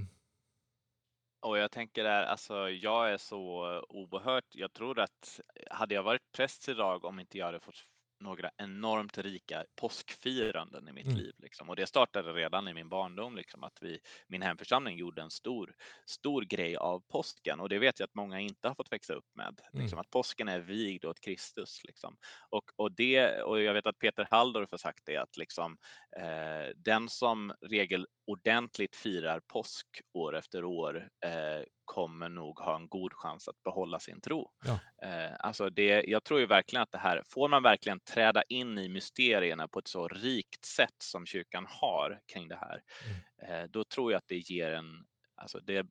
[1.44, 6.04] och jag tänker där, alltså jag är så oerhört, jag tror att eh, hade jag
[6.04, 7.86] varit präst idag om inte jag hade fått
[8.24, 11.18] några enormt rika påskfiranden i mitt mm.
[11.18, 11.34] liv.
[11.38, 11.70] Liksom.
[11.70, 15.76] Och det startade redan i min barndom, liksom, att vi, min hemförsamling gjorde en stor,
[16.06, 17.60] stor grej av påsken.
[17.60, 19.62] Och det vet jag att många inte har fått växa upp med.
[19.74, 20.00] Liksom, mm.
[20.00, 21.84] Att påsken är vigd åt Kristus.
[21.84, 22.18] Liksom.
[22.50, 25.78] Och, och, det, och jag vet att Peter Halldorf har sagt det, att liksom,
[26.18, 32.88] eh, den som regel ordentligt firar påsk år efter år eh, kommer nog ha en
[32.88, 34.52] god chans att behålla sin tro.
[34.66, 34.80] Ja.
[35.08, 38.78] Eh, alltså det, jag tror ju verkligen att det här, får man verkligen träda in
[38.78, 43.64] i mysterierna på ett så rikt sätt som kyrkan har kring det här, mm.
[43.64, 45.88] eh, då tror jag att det ger en, alltså det,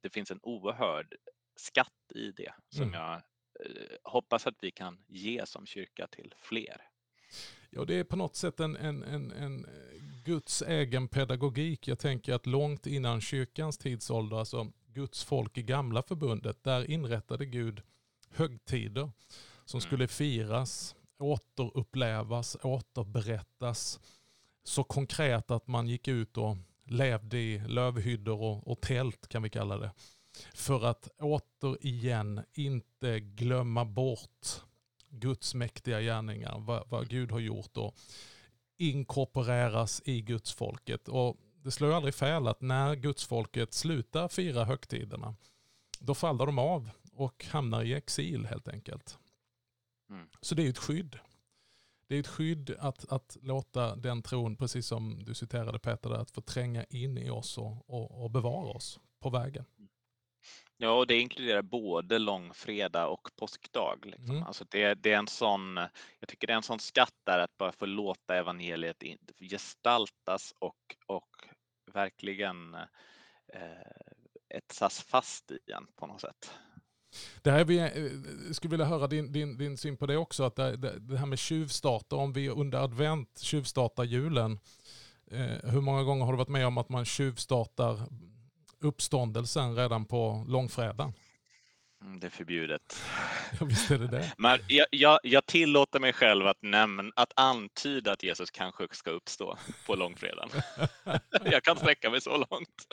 [0.00, 1.14] det finns en oerhörd
[1.56, 2.94] skatt i det som mm.
[2.94, 6.82] jag eh, hoppas att vi kan ge som kyrka till fler.
[7.70, 9.66] Ja, det är på något sätt en, en, en, en
[10.24, 11.88] Guds egen pedagogik.
[11.88, 17.46] Jag tänker att långt innan kyrkans tidsålder, alltså Guds folk i gamla förbundet, där inrättade
[17.46, 17.82] Gud
[18.30, 19.10] högtider
[19.64, 24.00] som skulle firas, återupplevas, återberättas
[24.64, 29.50] så konkret att man gick ut och levde i lövhyddor och, och tält kan vi
[29.50, 29.90] kalla det.
[30.54, 34.46] För att återigen inte glömma bort
[35.10, 37.94] Guds mäktiga gärningar, vad, vad Gud har gjort och
[38.76, 41.08] inkorporeras i Guds folket.
[41.08, 41.36] Och
[41.68, 45.34] det slår aldrig fel att när Guds folket slutar fira högtiderna,
[45.98, 49.18] då faller de av och hamnar i exil helt enkelt.
[50.10, 50.28] Mm.
[50.40, 51.18] Så det är ett skydd.
[52.06, 56.30] Det är ett skydd att, att låta den tron, precis som du citerade Peter, att
[56.30, 59.64] få tränga in i oss och, och, och bevara oss på vägen.
[60.76, 63.98] Ja, och det inkluderar både långfredag och påskdag.
[64.04, 64.30] Liksom.
[64.30, 64.42] Mm.
[64.42, 65.76] Alltså det, det, är en sån,
[66.18, 69.02] jag tycker det är en sån skatt där att bara få låta evangeliet
[69.50, 71.48] gestaltas och, och
[71.98, 72.74] verkligen
[73.54, 76.50] eh, etsas fast i en på något sätt.
[77.42, 80.56] Det här vi, eh, skulle vilja höra din, din, din syn på det också, att
[80.56, 84.58] det, det, det här med tjuvstarter, om vi under advent tjuvstartar julen,
[85.30, 88.00] eh, hur många gånger har du varit med om att man tjuvstartar
[88.80, 91.12] uppståndelsen redan på långfredagen?
[92.04, 93.02] Mm, det är förbjudet.
[93.60, 94.32] Ja, visst är det det.
[94.38, 99.10] Men jag, jag, jag tillåter mig själv att, nämna, att antyda att Jesus kanske ska
[99.10, 100.50] uppstå på långfredagen.
[101.44, 102.86] jag kan sträcka mig så långt.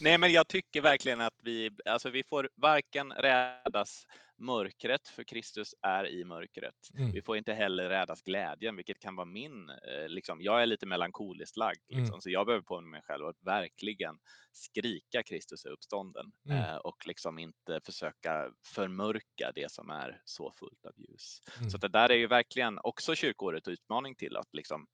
[0.00, 4.06] Nej, men jag tycker verkligen att vi, alltså vi får varken rädas
[4.38, 6.74] mörkret, för Kristus är i mörkret.
[6.98, 7.12] Mm.
[7.12, 10.86] Vi får inte heller rädas glädjen, vilket kan vara min, eh, liksom, jag är lite
[10.86, 12.00] melankoliskt lagd, mm.
[12.00, 12.20] liksom, mm.
[12.20, 14.18] så jag behöver påminna mig själv att verkligen
[14.52, 16.58] skrika Kristus är uppstånden mm.
[16.58, 21.42] eh, och liksom inte försöka förmörka det som är så fullt av ljus.
[21.58, 21.70] Mm.
[21.70, 24.86] Så det där är ju verkligen också kyrkåret utmaning till att liksom,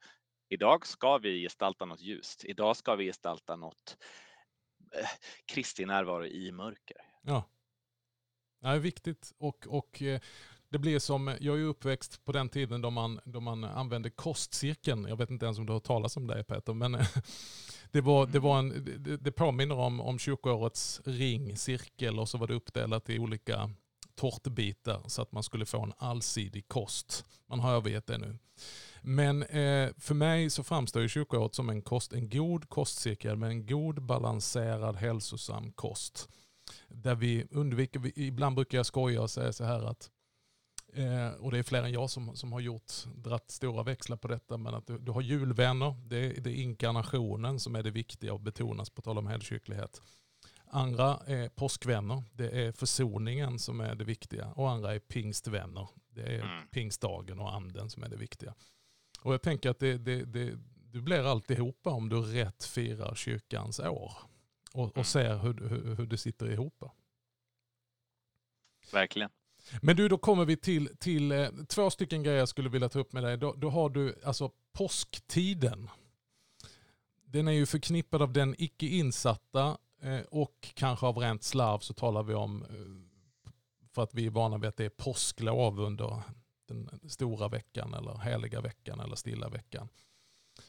[0.48, 2.44] idag ska vi gestalta något ljust.
[2.44, 3.96] Idag ska vi gestalta något
[5.00, 5.08] eh,
[5.46, 6.96] Kristi närvaro i mörker.
[7.22, 7.44] Ja.
[8.60, 10.20] Det är viktigt och, och eh,
[10.72, 15.06] det blir som, jag är uppväxt på den tiden då man, då man använde kostcirkeln.
[15.08, 16.92] Jag vet inte ens om du har talat om det Peter, men
[17.90, 22.38] det, var, det, var en, det, det påminner om, om kyrkoårets ring, cirkel och så
[22.38, 23.70] var det uppdelat i olika
[24.14, 27.24] tårtbitar så att man skulle få en allsidig kost.
[27.46, 28.38] Man har övergett det nu.
[29.02, 33.50] Men eh, för mig så framstår ju kyrkoåret som en, kost, en god kostcirkel med
[33.50, 36.28] en god balanserad hälsosam kost
[36.88, 40.10] där vi undviker, ibland brukar jag skoja och säga så här att
[40.94, 44.28] Eh, och det är fler än jag som, som har gjort, dratt stora växlar på
[44.28, 47.90] detta, men att du, du har julvänner, det är, det är inkarnationen som är det
[47.90, 50.02] viktiga och betonas på tal om helkyrklighet.
[50.66, 54.46] Andra är påskvänner, det är försoningen som är det viktiga.
[54.46, 56.68] Och andra är pingstvänner, det är mm.
[56.70, 58.54] pingstdagen och anden som är det viktiga.
[59.22, 60.58] Och jag tänker att det, det, det,
[60.90, 64.12] du blir alltihopa om du rätt firar kyrkans år
[64.72, 65.04] och, och mm.
[65.04, 66.84] ser hur, hur, hur det sitter ihop.
[68.92, 69.30] Verkligen.
[69.82, 72.98] Men du, då kommer vi till, till eh, två stycken grejer jag skulle vilja ta
[72.98, 73.38] upp med dig.
[73.38, 75.90] Då, då har du alltså påsktiden.
[77.24, 81.94] Den är ju förknippad av den icke insatta eh, och kanske av rent slarv så
[81.94, 83.50] talar vi om, eh,
[83.92, 86.22] för att vi är vana vid att det är påsklov under
[86.72, 89.88] den stora veckan eller heliga veckan eller stilla veckan.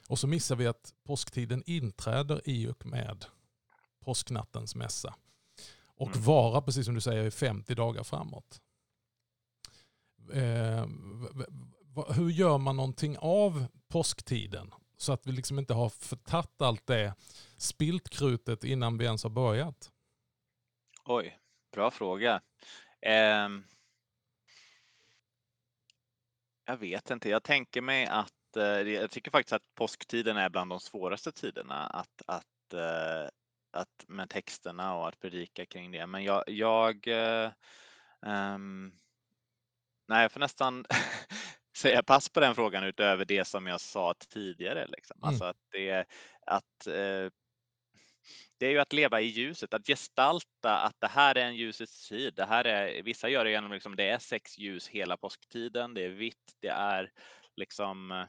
[0.10, 3.26] Och så missar vi att påsktiden inträder i och med
[4.00, 5.16] påsknattens mässa.
[5.86, 6.22] Och mm.
[6.22, 8.62] vara, precis som du säger, i 50 dagar framåt.
[10.34, 10.88] Eh,
[12.16, 14.74] hur gör man någonting av påsktiden?
[14.98, 17.14] Så att vi liksom inte har förtatt allt det,
[17.58, 19.92] spilt krutet innan vi ens har börjat.
[21.06, 21.40] Oj,
[21.72, 22.42] bra fråga.
[23.02, 23.50] Eh,
[26.66, 30.72] jag vet inte, jag tänker mig att eh, jag tycker faktiskt att påsktiden är bland
[30.72, 33.30] de svåraste tiderna att, att eh,
[33.74, 36.08] att, med texterna och att predika kring det.
[36.08, 37.08] Men jag, jag
[38.22, 38.94] um,
[40.08, 40.86] nej, jag får nästan
[41.78, 44.88] säga pass på den frågan utöver det som jag sa tidigare.
[44.88, 45.18] Liksom.
[45.18, 45.30] Mm.
[45.30, 46.06] Alltså att det,
[46.46, 47.30] att, uh,
[48.58, 52.10] det är ju att leva i ljuset, att gestalta att det här är en ljusets
[52.10, 52.34] tid.
[52.36, 56.06] Det här är, vissa gör det genom liksom, det är sex ljus hela påsktiden, det
[56.06, 57.12] är vitt, det är
[57.56, 58.26] liksom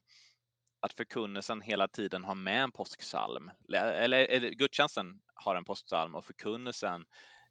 [0.84, 3.50] att förkunnelsen hela tiden har med en påsksalm.
[3.74, 7.04] Eller, eller gudstjänsten har en påsksalm och förkunnelsen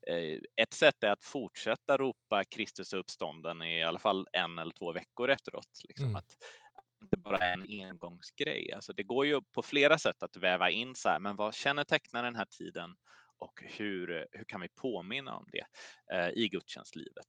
[0.08, 4.92] eh, ett sätt är att fortsätta ropa Kristus uppstånden i alla fall en eller två
[4.92, 5.82] veckor efteråt.
[5.88, 6.06] Liksom.
[6.06, 6.16] Mm.
[6.16, 6.38] Att
[7.12, 8.74] det bara en engångsgrej.
[8.74, 12.24] Alltså det går ju på flera sätt att väva in så här, men vad kännetecknar
[12.24, 12.96] den här tiden
[13.39, 15.66] och hur, hur kan vi påminna om det
[16.16, 17.26] eh, i gudstjänstlivet?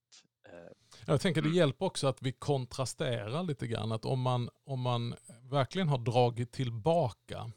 [0.49, 0.73] Eh,
[1.07, 1.59] Jag tänker det mm.
[1.59, 3.93] hjälper också att vi kontrasterar lite grann.
[3.93, 5.15] Att om man, om man
[5.51, 7.51] verkligen har dragit tillbaka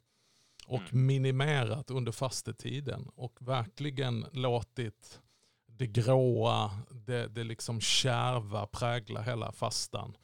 [0.68, 1.06] och mm.
[1.06, 5.22] minimerat under fastetiden och verkligen låtit
[5.66, 10.18] det gråa, det, det liksom kärva prägla hela fastan.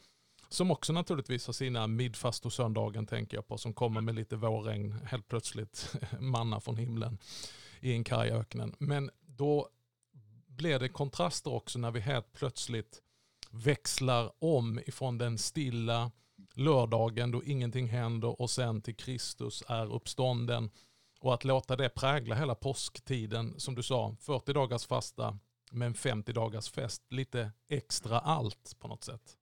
[0.54, 4.36] Som också naturligtvis har sina Midfast och Söndagen tänker jag på, som kommer med lite
[4.36, 7.18] vårregn, helt plötsligt manna från himlen
[7.80, 8.76] i en karg öknen.
[8.80, 9.70] Men då
[10.48, 13.02] blir det kontraster också när vi helt plötsligt
[13.52, 16.12] växlar om ifrån den stilla
[16.54, 20.70] lördagen då ingenting händer och sen till Kristus är uppstånden.
[21.20, 25.38] Och att låta det prägla hela påsktiden, som du sa, 40 dagars fasta
[25.72, 29.38] men 50 dagars fest, lite extra allt på något sätt.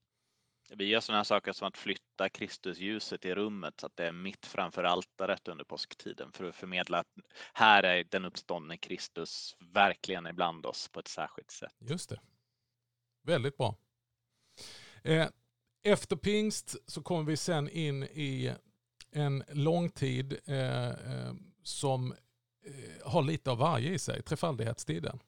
[0.75, 4.45] Vi gör sådana saker som att flytta Kristusljuset i rummet så att det är mitt
[4.45, 7.07] framför altaret under påsktiden för att förmedla att
[7.53, 11.75] här är den uppståndne Kristus verkligen ibland oss på ett särskilt sätt.
[11.79, 12.19] Just det.
[13.23, 13.75] Väldigt bra.
[15.03, 15.27] Eh,
[15.83, 18.53] efter pingst så kommer vi sen in i
[19.11, 22.15] en långtid eh, eh, som
[23.03, 25.19] har lite av varje i sig, trefaldighetstiden.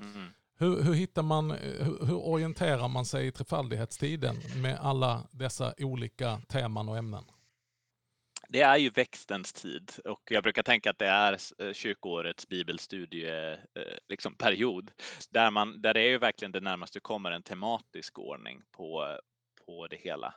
[0.00, 0.34] Mm.
[0.58, 5.74] Hur, hur, hittar man, eh, hur, hur, orienterar man sig i trefaldighetstiden med alla dessa
[5.78, 7.24] olika teman och ämnen?
[8.48, 13.58] Det är ju växtens tid och jag brukar tänka att det är eh, kyrkoårets bibelstudieperiod
[13.74, 14.90] eh, liksom period,
[15.30, 19.18] där, man, där det är ju verkligen det närmaste kommer en tematisk ordning på,
[19.66, 20.34] på det hela.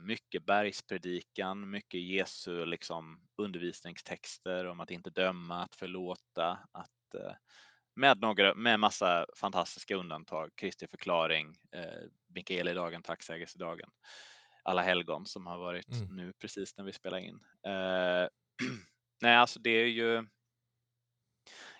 [0.00, 7.14] Mycket bergspredikan, mycket Jesu liksom undervisningstexter om att inte döma, att förlåta, att
[7.98, 10.50] med, några, med massa fantastiska undantag.
[10.54, 13.90] Kristi förklaring, eh, Mikaelidagen, tacksägelsedagen,
[14.62, 16.16] alla helgon som har varit mm.
[16.16, 17.40] nu precis när vi spelar in.
[17.66, 18.28] Eh,
[19.20, 20.26] nej, alltså det är ju.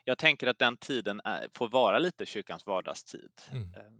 [0.04, 3.32] Jag tänker att den tiden är, får vara lite kyrkans vardagstid.
[3.50, 3.74] Mm.
[3.74, 3.92] Eh,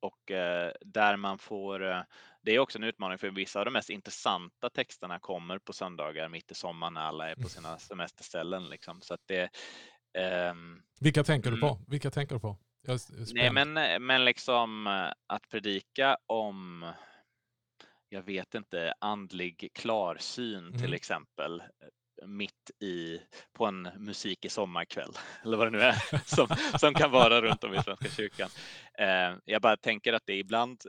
[0.00, 2.02] och eh, där man får, eh,
[2.42, 6.28] det är också en utmaning för vissa av de mest intressanta texterna kommer på söndagar
[6.28, 7.48] mitt i sommaren när alla är på mm.
[7.48, 8.68] sina semesterställen.
[8.68, 9.00] Liksom.
[9.00, 9.50] Så att det,
[11.00, 11.68] Vilka tänker du på?
[11.68, 11.84] Mm.
[11.88, 12.56] Vilka tänker du på?
[13.34, 13.72] Nej, men,
[14.06, 16.86] men liksom eh, att predika om,
[18.08, 20.78] jag vet inte, andlig klarsyn mm.
[20.78, 23.20] till exempel eh, mitt i,
[23.52, 25.12] på en musik i sommarkväll
[25.44, 25.94] eller vad det nu är
[26.36, 26.48] som,
[26.78, 28.48] som kan vara runt om i Svenska kyrkan.
[28.98, 30.80] Eh, jag bara tänker att det är ibland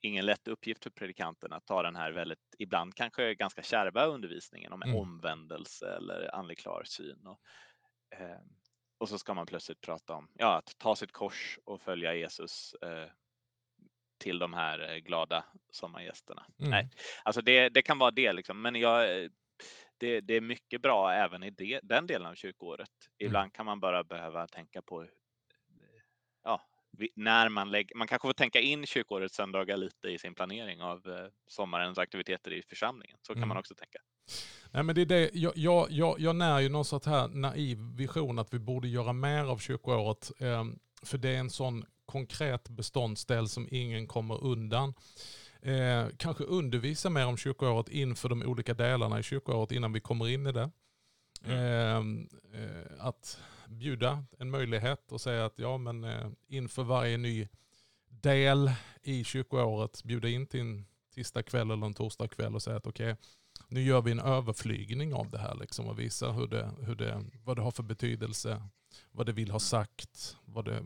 [0.00, 4.72] ingen lätt uppgift för predikanten att ta den här väldigt, ibland kanske ganska kärva undervisningen
[4.72, 4.96] om mm.
[4.96, 7.26] omvändelse eller andlig klarsyn.
[7.26, 7.40] Och,
[8.20, 8.38] eh,
[9.02, 12.74] och så ska man plötsligt prata om ja, att ta sitt kors och följa Jesus
[12.74, 13.10] eh,
[14.18, 16.46] till de här eh, glada sommargästerna.
[16.58, 16.70] Mm.
[16.70, 16.90] Nej,
[17.22, 19.30] alltså det, det kan vara det liksom, men jag,
[19.98, 22.90] det, det är mycket bra även i det, den delen av kyrkoåret.
[22.90, 23.28] Mm.
[23.28, 23.50] Ibland mm.
[23.50, 25.06] kan man bara behöva tänka på
[26.44, 26.60] ja,
[27.14, 31.08] när man lägger, man kanske får tänka in kyrkårets söndagar lite i sin planering av
[31.08, 33.18] eh, sommarens aktiviteter i församlingen.
[33.22, 33.48] Så kan mm.
[33.48, 33.98] man också tänka.
[34.70, 35.30] Nej, men det är det.
[35.34, 39.12] Jag, jag, jag, jag när ju någon sån här naiv vision att vi borde göra
[39.12, 40.32] mer av kyrkoåret.
[40.40, 40.64] Eh,
[41.02, 44.94] för det är en sån konkret beståndsdel som ingen kommer undan.
[45.62, 50.28] Eh, kanske undervisa mer om kyrkoåret inför de olika delarna i kyrkoåret innan vi kommer
[50.28, 50.70] in i det.
[51.44, 52.28] Mm.
[52.54, 53.40] Eh, att
[53.72, 57.48] bjuda en möjlighet och säga att ja, men eh, inför varje ny
[58.08, 58.70] del
[59.02, 62.86] i kyrkoåret bjuda in till en tisdag kväll eller en torsdag kväll och säga att
[62.86, 63.24] okej, okay,
[63.68, 67.24] nu gör vi en överflygning av det här liksom och visar hur det, hur det,
[67.44, 68.62] vad det har för betydelse,
[69.10, 70.84] vad det vill ha sagt, vad det,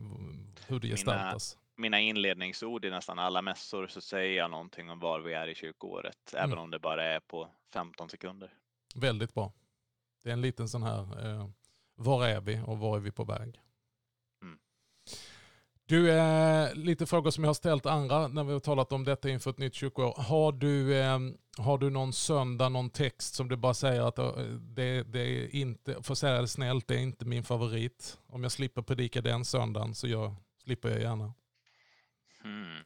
[0.67, 1.57] hur det gestaltas.
[1.75, 5.47] Mina, mina inledningsord i nästan alla mässor så säger jag någonting om var vi är
[5.47, 6.43] i kyrkoåret, mm.
[6.43, 8.53] även om det bara är på 15 sekunder.
[8.95, 9.53] Väldigt bra.
[10.23, 11.49] Det är en liten sån här, eh,
[11.97, 13.59] var är vi och var är vi på väg?
[15.87, 19.29] Du, eh, lite frågor som jag har ställt andra när vi har talat om detta
[19.29, 20.13] inför ett nytt kyrkoår.
[20.17, 21.19] Har du, eh,
[21.57, 25.55] har du någon söndag, någon text som du bara säger att eh, det, det är
[25.55, 28.19] inte, för att säga det snällt, det är inte min favorit.
[28.27, 31.33] Om jag slipper predika den söndagen så jag, slipper jag gärna.
[32.41, 32.83] Hmm.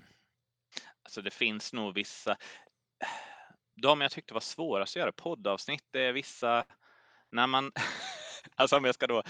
[1.03, 2.37] Alltså det finns nog vissa,
[3.81, 6.65] de jag tyckte var svårast att göra poddavsnitt, det är vissa,
[7.31, 7.71] när man,
[8.55, 9.23] alltså om jag ska då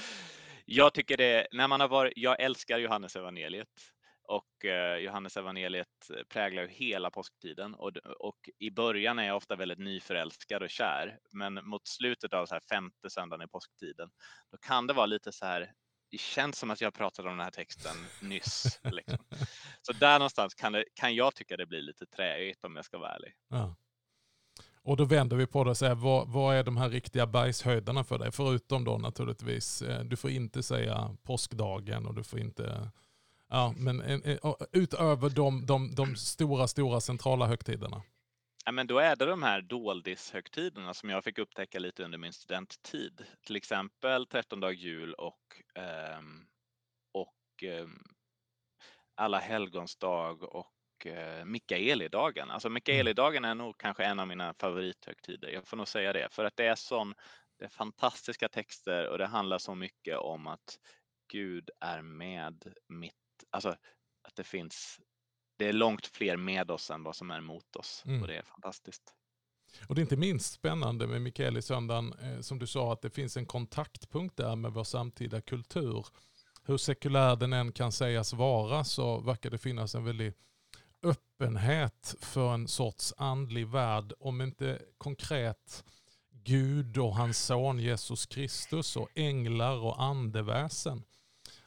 [0.65, 3.67] jag tycker det, när man har varit, jag älskar Johannes evangeliet
[4.23, 5.87] och eh, Johannes evangeliet
[6.29, 11.19] präglar ju hela påsktiden och, och i början är jag ofta väldigt nyförälskad och kär,
[11.31, 14.09] men mot slutet av så här femte söndagen i påsktiden,
[14.51, 15.73] då kan det vara lite så här
[16.11, 18.79] det känns som att jag pratade om den här texten nyss.
[18.83, 19.25] Liksom.
[19.81, 22.97] Så där någonstans kan, det, kan jag tycka det blir lite träigt om jag ska
[22.97, 23.33] vara ärlig.
[23.49, 23.75] Ja.
[24.83, 28.03] Och då vänder vi på det och säger, vad, vad är de här riktiga bergshöjderna
[28.03, 28.31] för dig?
[28.31, 32.91] Förutom då naturligtvis, eh, du får inte säga påskdagen och du får inte,
[33.49, 38.01] ja men eh, eh, utöver de, de, de stora, stora centrala högtiderna.
[38.65, 42.33] Ja, men då är det de här doldishögtiderna som jag fick upptäcka lite under min
[42.33, 43.23] studenttid.
[43.45, 46.45] Till exempel 13 dag jul och, ehm,
[47.11, 48.03] och ehm,
[49.15, 52.51] alla helgons dag och uh, Mikaelidagen.
[52.51, 55.49] Alltså Mikaelidagen är nog kanske en av mina favorithögtider.
[55.49, 57.13] Jag får nog säga det för att det är sån,
[57.59, 60.79] det är fantastiska texter och det handlar så mycket om att
[61.31, 63.13] Gud är med mitt,
[63.51, 63.69] alltså
[64.23, 64.99] att det finns
[65.61, 68.21] det är långt fler med oss än vad som är emot oss mm.
[68.21, 69.15] och det är fantastiskt.
[69.87, 73.01] Och det är inte minst spännande med Mikael i söndagen, eh, som du sa, att
[73.01, 76.05] det finns en kontaktpunkt där med vår samtida kultur.
[76.63, 80.33] Hur sekulär den än kan sägas vara så verkar det finnas en väldig
[81.03, 85.83] öppenhet för en sorts andlig värld, om inte konkret
[86.43, 91.03] Gud och hans son Jesus Kristus och änglar och andeväsen.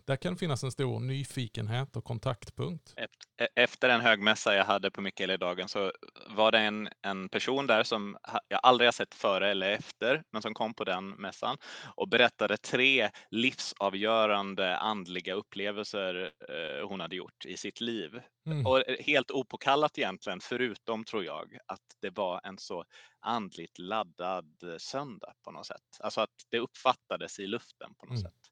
[0.07, 2.95] Där kan finnas en stor nyfikenhet och kontaktpunkt.
[2.97, 5.93] E-, efter en högmässa jag hade på Mikaelidagen så
[6.29, 8.17] var det en, en person där som
[8.49, 11.57] jag aldrig har sett före eller efter, men som kom på den mässan
[11.97, 18.21] och berättade tre livsavgörande andliga upplevelser eh, hon hade gjort i sitt liv.
[18.47, 18.67] Mm.
[18.67, 22.85] Och helt opåkallat egentligen, förutom tror jag att det var en så
[23.21, 26.01] andligt laddad söndag på något sätt.
[26.01, 28.23] Alltså att det uppfattades i luften på något mm.
[28.23, 28.44] sätt.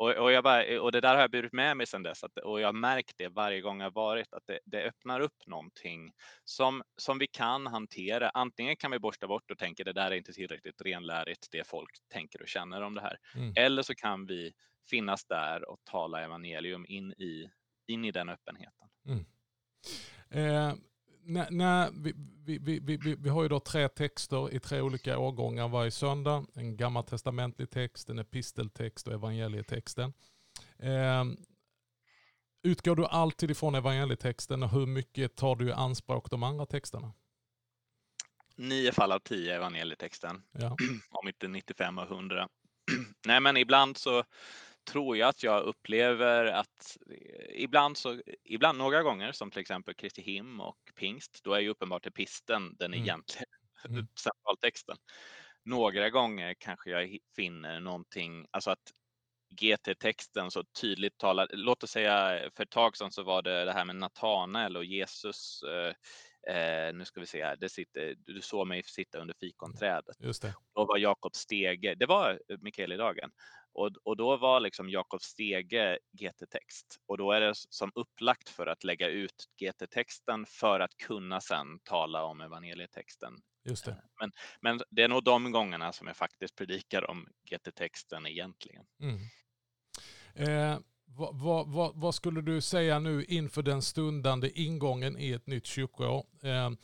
[0.00, 2.38] Och, och, jag bara, och det där har jag burit med mig sedan dess att,
[2.38, 6.12] och jag har märkt det varje gång jag varit att det, det, öppnar upp någonting
[6.44, 8.30] som, som vi kan hantera.
[8.30, 11.90] Antingen kan vi borsta bort och tänka det där är inte tillräckligt renlärigt det folk
[12.12, 13.16] tänker och känner om det här.
[13.34, 13.52] Mm.
[13.56, 14.52] Eller så kan vi
[14.90, 17.50] finnas där och tala evangelium in i,
[17.86, 18.88] in i den öppenheten.
[19.06, 19.24] Mm.
[20.30, 20.74] Eh,
[21.24, 22.12] när vi,
[22.44, 26.46] vi, vi, vi, vi, har ju då tre texter i tre olika årgångar varje söndag.
[26.54, 30.12] En gammaltestamentlig text, en episteltext och evangelietexten.
[30.78, 31.24] Eh,
[32.62, 37.12] utgår du alltid ifrån evangelietexten och hur mycket tar du i anspråk de andra texterna?
[38.56, 40.76] Nio fall av tio evangelietexten, ja.
[41.10, 42.48] om inte 95 av 100.
[43.26, 44.24] Nej men ibland så
[44.84, 49.94] tror jag att jag upplever att eh, ibland, så, ibland några gånger, som till exempel
[49.94, 53.04] Kristi him och pingst, då är ju uppenbart episten den mm.
[53.04, 53.44] egentliga
[53.88, 54.06] mm.
[54.20, 54.96] centraltexten.
[55.64, 58.92] Några gånger kanske jag finner någonting, alltså att
[59.50, 63.72] GT-texten så tydligt talar, låt oss säga för ett tag sedan så var det det
[63.72, 65.94] här med Natanael och Jesus eh,
[66.48, 70.16] Eh, nu ska vi se här, det sitter, du såg mig sitta under fikonträdet.
[70.20, 70.54] Just det.
[70.74, 73.30] Då var Jakob Stege, det var Mikael i dagen,
[73.72, 78.66] och, och då var liksom Jakob Stege GT-text och då är det som upplagt för
[78.66, 83.32] att lägga ut GT-texten för att kunna sen tala om evangelietexten.
[83.64, 83.90] Just det.
[83.90, 88.86] Eh, men, men det är nog de gångerna som jag faktiskt predikar om GT-texten egentligen.
[89.00, 89.18] Mm.
[90.34, 90.78] Eh,
[91.16, 95.66] vad, vad, vad, vad, skulle du säga nu inför den stundande ingången i ett nytt
[95.66, 96.26] kyrkoår?
[96.42, 96.78] Ehm, eh,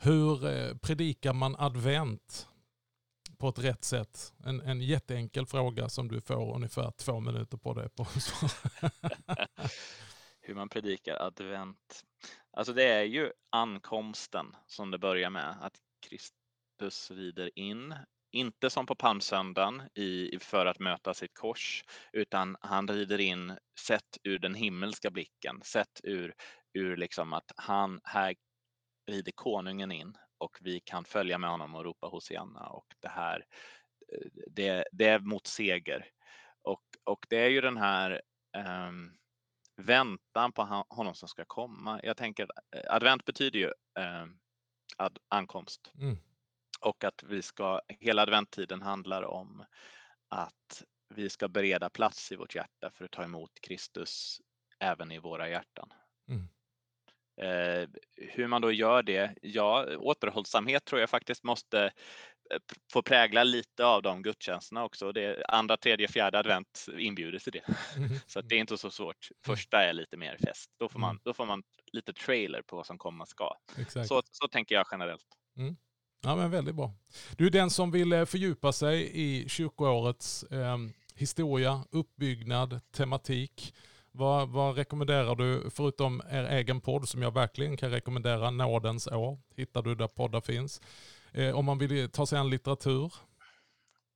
[0.00, 2.48] hur predikar man advent?
[3.42, 4.32] på ett rätt sätt?
[4.44, 7.88] En, en jätteenkel fråga som du får ungefär två minuter på dig.
[7.88, 8.02] på
[10.40, 12.04] Hur man predikar advent.
[12.50, 15.76] Alltså det är ju ankomsten som det börjar med, att
[16.08, 17.94] Kristus rider in.
[18.32, 24.18] Inte som på palmsöndagen i, för att möta sitt kors, utan han rider in sett
[24.22, 26.34] ur den himmelska blicken, sett ur,
[26.72, 28.34] ur liksom att han, här
[29.06, 33.46] rider konungen in och vi kan följa med honom och ropa Hosianna och det här,
[34.12, 36.06] eh, det, det är mot seger.
[36.62, 38.22] Och, och det är ju den här
[38.88, 39.18] um,
[39.76, 42.00] väntan på honom som ska komma.
[42.02, 44.38] Jag tänker eh, advent betyder ju um,
[44.96, 45.92] ad, ankomst.
[45.94, 46.16] Mm.
[46.82, 49.64] Och att vi ska, hela adventtiden handlar om
[50.28, 50.82] att
[51.14, 54.40] vi ska bereda plats i vårt hjärta för att ta emot Kristus
[54.80, 55.92] även i våra hjärtan.
[56.28, 56.48] Mm.
[57.40, 59.34] Eh, hur man då gör det?
[59.42, 62.58] Ja, återhållsamhet tror jag faktiskt måste eh,
[62.92, 65.12] få prägla lite av de gudstjänsterna också.
[65.12, 67.64] Det andra, tredje, fjärde advent inbjuder till det.
[67.96, 68.08] Mm.
[68.26, 69.28] Så det är inte så svårt.
[69.30, 69.56] Mm.
[69.56, 70.70] Första är lite mer fest.
[70.78, 71.20] Då får man, mm.
[71.24, 71.62] då får man
[71.92, 73.56] lite trailer på vad som komma ska.
[74.08, 75.26] Så, så tänker jag generellt.
[75.56, 75.76] Mm.
[76.24, 76.92] Ja, men väldigt bra.
[77.36, 80.76] Du är den som vill eh, fördjupa sig i kyrkoårets eh,
[81.14, 83.74] historia, uppbyggnad, tematik.
[84.12, 89.38] Vad, vad, rekommenderar du, förutom er egen podd som jag verkligen kan rekommendera, Nådens år,
[89.56, 90.80] hittar du där poddar finns.
[91.32, 93.12] Eh, om man vill ta sig an litteratur?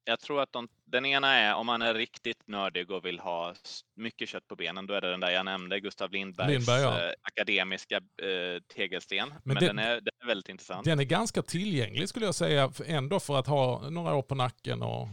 [0.09, 3.55] Jag tror att de, den ena är om man är riktigt nördig och vill ha
[3.97, 7.05] mycket kött på benen, då är det den där jag nämnde, Gustav Lindbergs Lindberg, ja.
[7.07, 9.29] eh, akademiska eh, tegelsten.
[9.29, 10.85] Men, Men den, den, är, den är väldigt intressant.
[10.85, 14.83] Den är ganska tillgänglig skulle jag säga, ändå för att ha några år på nacken
[14.83, 15.09] och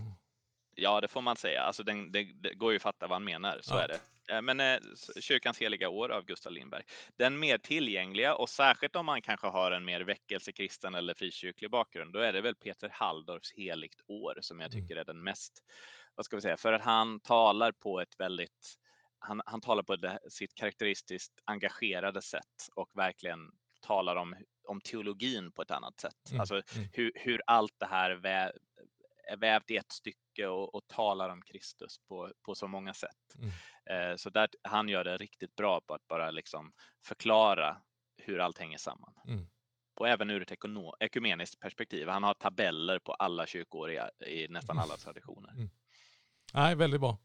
[0.75, 1.61] Ja, det får man säga.
[1.61, 3.81] Alltså, den, det, det går ju att fatta vad han menar, så Ja.
[3.81, 3.99] är det.
[4.31, 4.79] Eh, Men eh,
[5.19, 6.83] Kyrkans heliga år av Gustav Lindberg,
[7.17, 12.13] den mer tillgängliga och särskilt om man kanske har en mer väckelsekristen eller frikyrklig bakgrund,
[12.13, 14.71] då är det väl Peter Halldorfs heligt år som jag Mm.
[14.71, 15.53] tycker är den mest,
[16.15, 18.75] vad ska vi säga, för att han talar på ett väldigt,
[19.19, 23.39] han, han talar på det, sitt karaktäristiskt engagerade sätt och verkligen
[23.81, 24.35] talar om,
[24.67, 26.13] om teologin på ett annat sätt.
[26.29, 26.89] Mm, Alltså mm.
[26.93, 28.51] hur, hur allt det här vä,
[29.27, 33.35] är vävt i ett stycke och, och talar om Kristus på, på så många sätt.
[33.37, 34.11] Mm.
[34.11, 36.71] Eh, så där, han gör det riktigt bra på att bara liksom
[37.05, 37.77] förklara
[38.17, 39.13] hur allt hänger samman.
[39.27, 39.47] Mm.
[39.95, 40.51] Och även ur ett
[40.99, 42.07] ekumeniskt perspektiv.
[42.07, 45.69] Han har tabeller på alla kyrkor i, i nästan alla traditioner.
[46.53, 47.17] Nej, väldigt bra.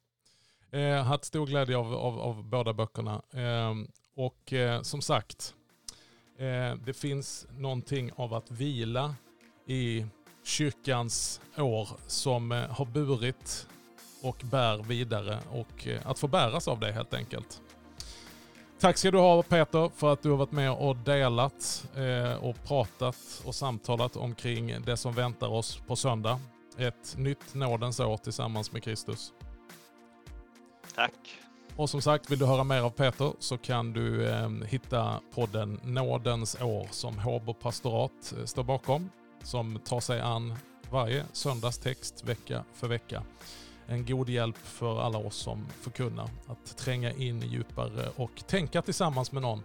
[0.70, 3.22] Eh, haft stor glädje av, av, av båda böckerna.
[3.32, 3.74] Eh,
[4.14, 5.54] och eh, som sagt,
[6.38, 9.14] eh, det finns någonting av att vila
[9.66, 10.06] i
[10.48, 13.66] kyrkans år som eh, har burit
[14.22, 17.62] och bär vidare och eh, att få bäras av det helt enkelt.
[18.80, 22.64] Tack ska du ha Peter för att du har varit med och delat eh, och
[22.64, 26.40] pratat och samtalat omkring det som väntar oss på söndag.
[26.78, 29.32] Ett nytt nådens år tillsammans med Kristus.
[30.94, 31.40] Tack!
[31.76, 35.80] Och som sagt, vill du höra mer av Peter så kan du eh, hitta podden
[35.84, 39.10] Nådens år som Håbo pastorat står bakom.
[39.42, 40.54] Som tar sig an
[40.90, 43.22] varje söndagstext vecka för vecka.
[43.86, 49.32] En god hjälp för alla oss som förkunnar att tränga in djupare och tänka tillsammans
[49.32, 49.62] med någon.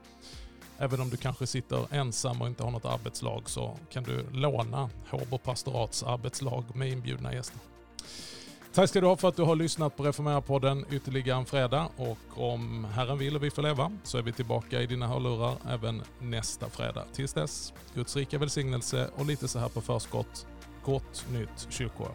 [0.77, 4.89] Även om du kanske sitter ensam och inte har något arbetslag så kan du låna
[5.09, 7.72] Håbo pastorats arbetslag med inbjudna gäster.
[8.73, 12.51] Tack ska du ha för att du har lyssnat på Reformera-podden ytterligare en fredag och
[12.51, 16.01] om Herren vill och vi får leva så är vi tillbaka i dina hörlurar även
[16.19, 17.05] nästa fredag.
[17.13, 20.47] Tills dess, Guds rika välsignelse och lite så här på förskott,
[20.85, 22.11] gott nytt kyrkoår.